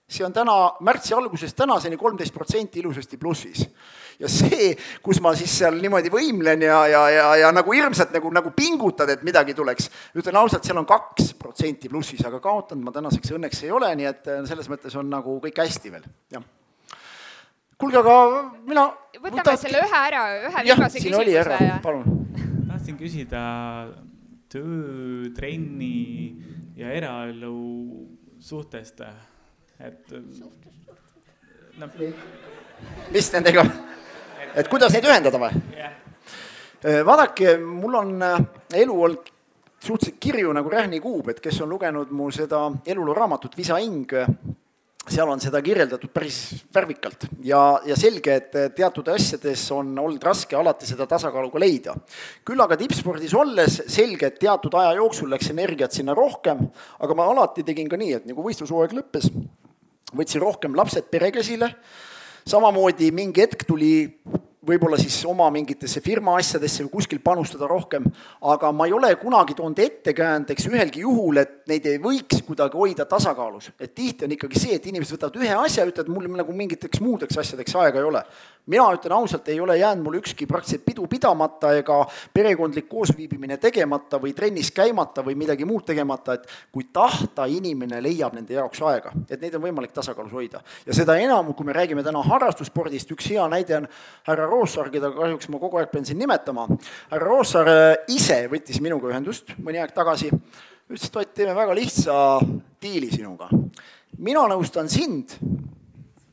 see 0.08 0.24
on 0.24 0.32
täna 0.32 0.54
märtsi 0.80 1.14
algusest 1.14 1.56
tänaseni 1.56 1.96
kolmteist 2.00 2.34
protsenti 2.34 2.80
ilusasti 2.80 3.18
plussis. 3.20 3.66
ja 4.18 4.28
see, 4.28 4.72
kus 5.04 5.20
ma 5.22 5.34
siis 5.36 5.52
seal 5.60 5.76
niimoodi 5.78 6.10
võimlen 6.10 6.64
ja, 6.64 6.78
ja, 6.90 7.02
ja, 7.12 7.26
ja 7.44 7.50
nagu 7.54 7.72
hirmsalt 7.76 8.14
nagu, 8.16 8.32
nagu 8.34 8.50
pingutad, 8.56 9.12
et 9.14 9.22
midagi 9.22 9.54
tuleks, 9.54 9.90
ütlen 10.18 10.40
ausalt, 10.40 10.64
seal 10.64 10.80
on 10.80 10.88
kaks 10.88 11.34
protsenti 11.38 11.92
plussis, 11.92 12.24
aga 12.26 12.40
kaotanud 12.42 12.88
ma 12.88 12.94
tänaseks 12.94 13.36
õnneks 13.36 13.62
ei 13.66 13.74
ole, 13.74 13.92
nii 14.00 14.08
et 14.10 14.32
eh, 14.32 14.44
selles 14.48 14.70
mõttes 14.72 14.96
on 14.98 15.10
nagu 15.12 15.38
kõik 15.44 15.60
hästi 15.62 15.92
veel, 15.92 16.08
jah 16.34 16.46
kuulge, 17.78 18.00
aga 18.00 18.14
mina 18.66 18.88
võtame 19.20 19.38
võtad... 19.38 19.60
selle 19.62 19.82
ühe 19.84 20.02
ära, 20.08 20.22
ühe 20.48 20.66
viimase 20.66 20.98
küsimuse. 20.98 21.58
Ja... 21.62 21.78
palun. 21.82 22.06
tahtsin 22.66 22.98
küsida 22.98 23.42
töö, 24.50 25.28
trenni 25.36 26.34
ja 26.78 26.90
eraelu 26.96 27.54
suhtest, 28.42 29.04
et 29.78 30.10
noh. 30.10 30.52
mis 33.14 33.32
nendega, 33.32 33.64
et 34.54 34.68
kuidas 34.68 34.92
neid 34.92 35.06
ühendada 35.06 35.40
või 35.40 35.52
yeah.? 35.76 35.96
vaadake, 37.06 37.56
mul 37.58 37.98
on 37.98 38.14
äh, 38.22 38.38
elu 38.82 38.94
olnud 39.02 39.34
suhteliselt 39.78 40.18
kirju 40.20 40.52
nagu 40.54 40.70
rähni 40.70 41.00
kuub, 41.00 41.28
et 41.30 41.40
kes 41.42 41.60
on 41.62 41.70
lugenud 41.70 42.10
mu 42.14 42.30
seda 42.34 42.66
eluloo 42.86 43.14
raamatut 43.14 43.54
Visa 43.58 43.78
hing, 43.78 44.10
seal 45.08 45.30
on 45.30 45.40
seda 45.40 45.60
kirjeldatud 45.64 46.10
päris 46.12 46.38
värvikalt 46.74 47.28
ja, 47.46 47.80
ja 47.86 47.96
selge, 47.96 48.34
et 48.34 48.74
teatud 48.76 49.08
asjades 49.12 49.62
on 49.72 49.94
olnud 49.98 50.24
raske 50.24 50.56
alati 50.56 50.88
seda 50.88 51.06
tasakaalu 51.08 51.50
ka 51.54 51.62
leida. 51.62 51.94
küll 52.44 52.60
aga 52.60 52.76
tippspordis 52.76 53.34
olles 53.38 53.80
selge, 53.88 54.28
et 54.28 54.38
teatud 54.42 54.74
aja 54.80 54.96
jooksul 54.98 55.30
läks 55.32 55.50
energiat 55.54 55.96
sinna 55.96 56.16
rohkem, 56.18 56.66
aga 57.00 57.16
ma 57.16 57.28
alati 57.32 57.64
tegin 57.64 57.88
ka 57.88 57.96
nii, 58.00 58.12
et 58.18 58.28
nagu 58.28 58.44
võistlushooaeg 58.44 58.96
lõppes, 58.98 59.30
võtsin 60.16 60.42
rohkem 60.42 60.76
lapsed 60.76 61.08
perekäsile, 61.12 61.72
samamoodi 62.48 63.10
mingi 63.12 63.44
hetk 63.44 63.66
tuli 63.68 63.92
võib-olla 64.68 64.98
siis 65.00 65.16
oma 65.28 65.48
mingitesse 65.54 66.02
firma 66.04 66.36
asjadesse 66.38 66.84
või 66.84 66.92
kuskil 66.98 67.22
panustada 67.24 67.68
rohkem, 67.70 68.06
aga 68.52 68.72
ma 68.72 68.88
ei 68.88 68.94
ole 68.96 69.14
kunagi 69.20 69.56
toonud 69.58 69.80
ettekäändeks 69.84 70.68
ühelgi 70.70 71.04
juhul, 71.06 71.42
et 71.42 71.56
neid 71.70 71.88
ei 71.88 72.00
võiks 72.02 72.42
kuidagi 72.46 72.78
hoida 72.78 73.08
tasakaalus. 73.08 73.72
et 73.80 73.94
tihti 73.94 74.24
on 74.24 74.36
ikkagi 74.36 74.60
see, 74.60 74.76
et 74.76 74.86
inimesed 74.86 75.16
võtavad 75.16 75.40
ühe 75.40 75.54
asja, 75.64 75.86
ütlevad, 75.88 76.12
mul 76.12 76.30
nagu 76.36 76.52
mingiteks 76.52 77.00
muudeks 77.00 77.38
asjadeks 77.38 77.76
aega 77.80 78.02
ei 78.02 78.08
ole 78.08 78.24
mina 78.68 78.84
ütlen 78.92 79.12
ausalt, 79.12 79.48
ei 79.48 79.60
ole 79.60 79.78
jäänud 79.78 80.04
mul 80.04 80.18
ükski 80.20 80.46
praktiliselt 80.46 80.84
pidu 80.84 81.06
pidamata 81.06 81.72
ega 81.72 81.98
perekondlik 82.34 82.88
koosviibimine 82.88 83.56
tegemata 83.56 84.20
või 84.20 84.34
trennis 84.36 84.70
käimata 84.76 85.24
või 85.24 85.34
midagi 85.40 85.64
muud 85.64 85.86
tegemata, 85.88 86.36
et 86.36 86.46
kui 86.72 86.84
tahta, 86.92 87.46
inimene 87.48 88.02
leiab 88.04 88.36
nende 88.36 88.54
jaoks 88.54 88.82
aega, 88.84 89.12
et 89.30 89.40
neid 89.40 89.56
on 89.56 89.64
võimalik 89.64 89.92
tasakaalus 89.96 90.32
hoida. 90.32 90.60
ja 90.86 90.94
seda 90.94 91.16
enam, 91.16 91.54
kui 91.54 91.66
me 91.66 91.72
räägime 91.72 92.04
täna 92.04 92.22
harrastusspordist, 92.22 93.12
üks 93.16 93.30
hea 93.32 93.48
näide 93.48 93.76
on 93.76 93.88
härra 94.28 94.46
Roosaar, 94.58 94.90
keda 94.90 95.12
kahjuks 95.14 95.48
ma 95.52 95.60
kogu 95.62 95.78
aeg 95.78 95.92
pean 95.92 96.06
siin 96.06 96.18
nimetama. 96.18 96.66
härra 97.12 97.30
Roosaar 97.30 97.70
äh, 97.70 98.14
ise 98.14 98.40
võttis 98.50 98.82
minuga 98.82 99.12
ühendust 99.12 99.54
mõni 99.62 99.78
aeg 99.78 99.94
tagasi, 99.94 100.32
ütles, 100.88 101.06
et 101.06 101.16
Ott, 101.22 101.34
teeme 101.36 101.54
väga 101.54 101.74
lihtsa 101.78 102.14
diili 102.82 103.10
sinuga. 103.12 103.50
mina 104.18 104.42
nõustan 104.50 104.88
sind 104.90 105.36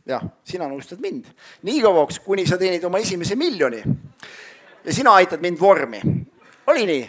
jah, 0.05 0.23
sina 0.43 0.69
nõustad 0.69 1.01
mind. 1.01 1.25
nii 1.63 1.81
kauaks, 1.81 2.19
kuni 2.25 2.47
sa 2.47 2.57
teenid 2.57 2.83
oma 2.85 3.01
esimese 3.03 3.35
miljoni 3.35 3.83
ja 4.85 4.93
sina 4.93 5.13
aitad 5.19 5.41
mind 5.41 5.59
vormi. 5.59 6.01
oli 6.67 6.85
nii? 6.85 7.05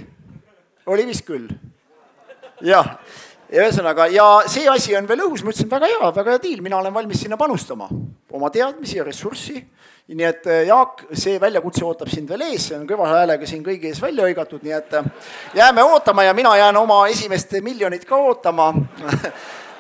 oli 0.87 1.07
vist 1.07 1.25
küll? 1.25 1.49
jah, 2.61 2.99
ja 3.53 3.63
ühesõnaga, 3.67 4.09
ja 4.13 4.27
see 4.51 4.67
asi 4.71 4.97
on 4.99 5.07
veel 5.09 5.25
õhus, 5.27 5.45
ma 5.45 5.53
ütlesin, 5.53 5.71
väga 5.71 5.91
hea, 5.91 6.13
väga 6.17 6.35
hea 6.35 6.43
diil, 6.43 6.63
mina 6.65 6.79
olen 6.81 6.95
valmis 6.95 7.23
sinna 7.23 7.39
panustama. 7.39 7.89
oma 8.37 8.51
teadmisi 8.51 8.99
ja 8.99 9.05
ressurssi, 9.05 9.63
nii 10.13 10.27
et 10.27 10.47
äh, 10.51 10.65
Jaak, 10.69 11.07
see 11.17 11.39
väljakutse 11.41 11.85
ootab 11.87 12.11
sind 12.13 12.29
veel 12.29 12.43
ees, 12.51 12.69
see 12.69 12.77
on 12.77 12.85
kõva 12.89 13.07
häälega 13.09 13.47
siin 13.49 13.63
kõigi 13.65 13.89
ees 13.91 14.01
välja 14.03 14.27
hõigatud, 14.27 14.63
nii 14.67 14.75
et 14.77 14.97
äh, 14.99 15.07
jääme 15.57 15.85
ootama 15.87 16.27
ja 16.27 16.35
mina 16.35 16.57
jään 16.59 16.77
oma 16.77 17.07
esimest 17.09 17.55
miljonit 17.63 18.05
ka 18.05 18.19
ootama. 18.19 18.73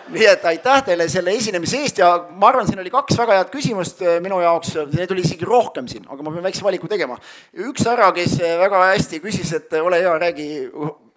Nii 0.06 0.22
et 0.22 0.44
aitäh 0.46 0.84
teile 0.86 1.08
selle 1.10 1.32
esinemise 1.34 1.80
eest. 1.82 1.96
Ja 1.98 2.12
ma 2.30 2.46
arvan, 2.46 2.68
siin 2.68 2.78
oli 2.78 2.92
kaks 2.94 3.16
väga 3.18 3.40
head 3.40 3.48
küsimust 3.50 4.04
äh, 4.06 4.20
minu 4.22 4.38
jaoks, 4.38 4.76
neid 4.92 5.10
oli 5.10 5.24
isegi 5.26 5.48
rohkem 5.48 5.88
siin, 5.90 6.04
aga 6.06 6.22
ma 6.22 6.30
pean 6.30 6.46
väikse 6.46 6.62
valiku 6.62 6.86
tegema. 6.86 7.18
üks 7.66 7.88
härra, 7.90 8.12
kes 8.14 8.36
väga 8.38 8.84
hästi 8.92 9.18
küsis, 9.24 9.50
et 9.58 9.74
ole 9.82 9.98
hea, 9.98 10.14
räägi 10.22 10.46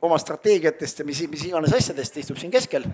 oma 0.01 0.17
strateegiatest 0.21 1.03
ja 1.03 1.07
mis, 1.07 1.21
mis 1.31 1.49
iganes 1.49 1.73
asjadest, 1.75 2.21
istub 2.21 2.39
siin 2.39 2.51
keskel 2.53 2.87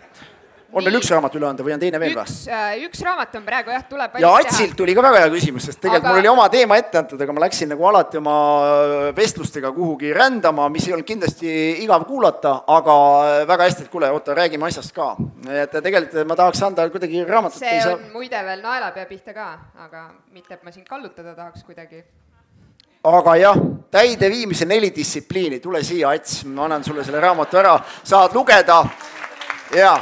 on 0.76 0.84
veel 0.84 0.98
üks 1.00 1.10
raamat 1.14 1.36
üle 1.38 1.48
anda 1.48 1.64
või 1.64 1.74
on 1.76 1.82
teine 1.82 2.00
veel 2.02 2.16
või? 2.18 2.24
üks, 2.26 2.40
äh, 2.52 2.74
üks 2.84 3.04
raamat 3.06 3.36
on 3.40 3.46
praegu 3.48 3.72
jah, 3.72 3.84
tuleb 3.90 4.18
ja 4.22 4.32
Atsilt 4.42 4.76
tuli 4.78 4.96
ka 4.98 5.04
väga 5.06 5.22
hea 5.24 5.30
küsimus, 5.32 5.68
sest 5.70 5.80
tegelikult 5.84 6.10
aga... 6.10 6.16
mul 6.16 6.24
oli 6.24 6.32
oma 6.32 6.48
teema 6.52 6.80
ette 6.82 7.00
antud, 7.00 7.22
aga 7.22 7.36
ma 7.36 7.44
läksin 7.46 7.72
nagu 7.72 7.88
alati 7.92 8.20
oma 8.20 8.36
vestlustega 9.16 9.72
kuhugi 9.76 10.12
rändama, 10.16 10.68
mis 10.74 10.90
ei 10.90 10.98
olnud 10.98 11.08
kindlasti 11.08 11.54
igav 11.86 12.08
kuulata, 12.10 12.58
aga 12.76 12.98
väga 13.48 13.70
hästi, 13.70 13.88
et 13.88 13.94
kuule, 13.94 14.12
oota, 14.16 14.36
räägime 14.38 14.68
asjast 14.68 14.92
ka. 14.96 15.14
et 15.48 15.80
tegelikult 15.80 16.28
ma 16.28 16.40
tahaks 16.42 16.66
anda 16.68 16.90
kuidagi 16.92 17.24
raamatut 17.30 17.62
see 17.62 17.80
on 17.80 17.88
saa... 17.96 18.12
muide 18.14 18.44
veel 18.50 18.66
naelapea 18.66 19.08
pihta 19.10 19.38
ka, 19.38 19.50
aga 19.88 20.10
mitte, 20.34 20.58
et 20.58 20.64
ma 20.66 20.76
sind 20.76 20.88
kallutada 20.90 21.38
tahaks 21.38 21.64
kuidagi 21.68 22.04
aga 23.06 23.36
jah, 23.38 23.60
täideviimise 23.96 24.66
neli 24.68 24.90
distsipliini, 24.96 25.62
tule 25.64 25.80
siia, 25.84 26.10
Ats, 26.12 26.42
ma 26.52 26.66
annan 26.66 26.84
sulle 26.84 27.04
selle 27.08 27.22
raamatu 27.24 27.62
ära, 27.62 27.78
saad 28.04 28.36
lugeda. 28.36 28.82
Ja 29.76 29.94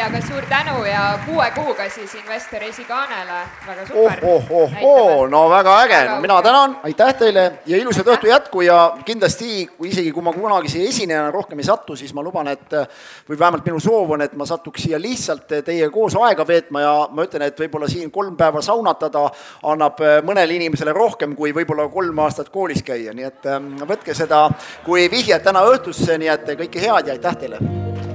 nii, 0.00 0.06
aga 0.08 0.20
suur 0.26 0.44
tänu 0.48 0.84
ja 0.84 1.18
kuue 1.26 1.46
kuuga 1.54 1.84
siis 1.90 2.14
investor 2.14 2.62
Esikaanele, 2.62 3.40
väga 3.66 3.86
super. 3.86 4.20
oh, 4.22 4.44
oh, 4.50 4.72
oh, 4.72 4.72
oh, 4.82 5.28
no 5.28 5.42
väga 5.50 5.74
äge, 5.82 5.98
mina 6.20 6.42
tänan, 6.42 6.76
aitäh 6.82 7.14
teile 7.18 7.42
ja 7.66 7.76
ilusat 7.76 8.08
õhtu 8.08 8.30
jätku 8.30 8.62
ja 8.64 8.78
kindlasti, 9.04 9.66
kui 9.76 9.90
isegi 9.90 10.12
kui 10.12 10.24
ma 10.24 10.32
kunagi 10.32 10.72
siia 10.72 10.88
esinejana 10.88 11.30
rohkem 11.34 11.60
ei 11.60 11.68
satu, 11.68 11.96
siis 11.96 12.14
ma 12.16 12.24
luban, 12.24 12.48
et 12.48 12.76
või 13.28 13.38
vähemalt 13.38 13.66
minu 13.68 13.80
soov 13.80 14.14
on, 14.16 14.24
et 14.24 14.36
ma 14.40 14.46
satuks 14.48 14.86
siia 14.86 15.00
lihtsalt 15.00 15.52
teiega 15.66 15.90
koos 15.92 16.16
aega 16.16 16.46
veetma 16.48 16.84
ja 16.84 16.94
ma 17.12 17.26
ütlen, 17.28 17.44
et 17.44 17.60
võib-olla 17.60 17.88
siin 17.90 18.10
kolm 18.10 18.38
päeva 18.40 18.62
saunatada 18.64 19.26
annab 19.68 20.00
mõnele 20.24 20.56
inimesele 20.56 20.94
rohkem 20.96 21.36
kui 21.36 21.52
võib-olla 21.56 21.90
kolm 21.92 22.24
aastat 22.24 22.48
koolis 22.48 22.80
käia, 22.86 23.12
nii 23.12 23.28
et 23.28 23.50
ähm, 23.52 23.74
võtke 23.84 24.16
seda 24.16 24.46
kui 24.86 25.10
vihjet 25.12 25.44
täna 25.44 25.66
õhtusse, 25.68 26.16
nii 26.16 26.32
et 26.32 26.54
kõike 26.64 26.86
head 26.88 27.12
ja 27.12 27.18
aitäh 27.18 27.36
teile! 27.44 28.09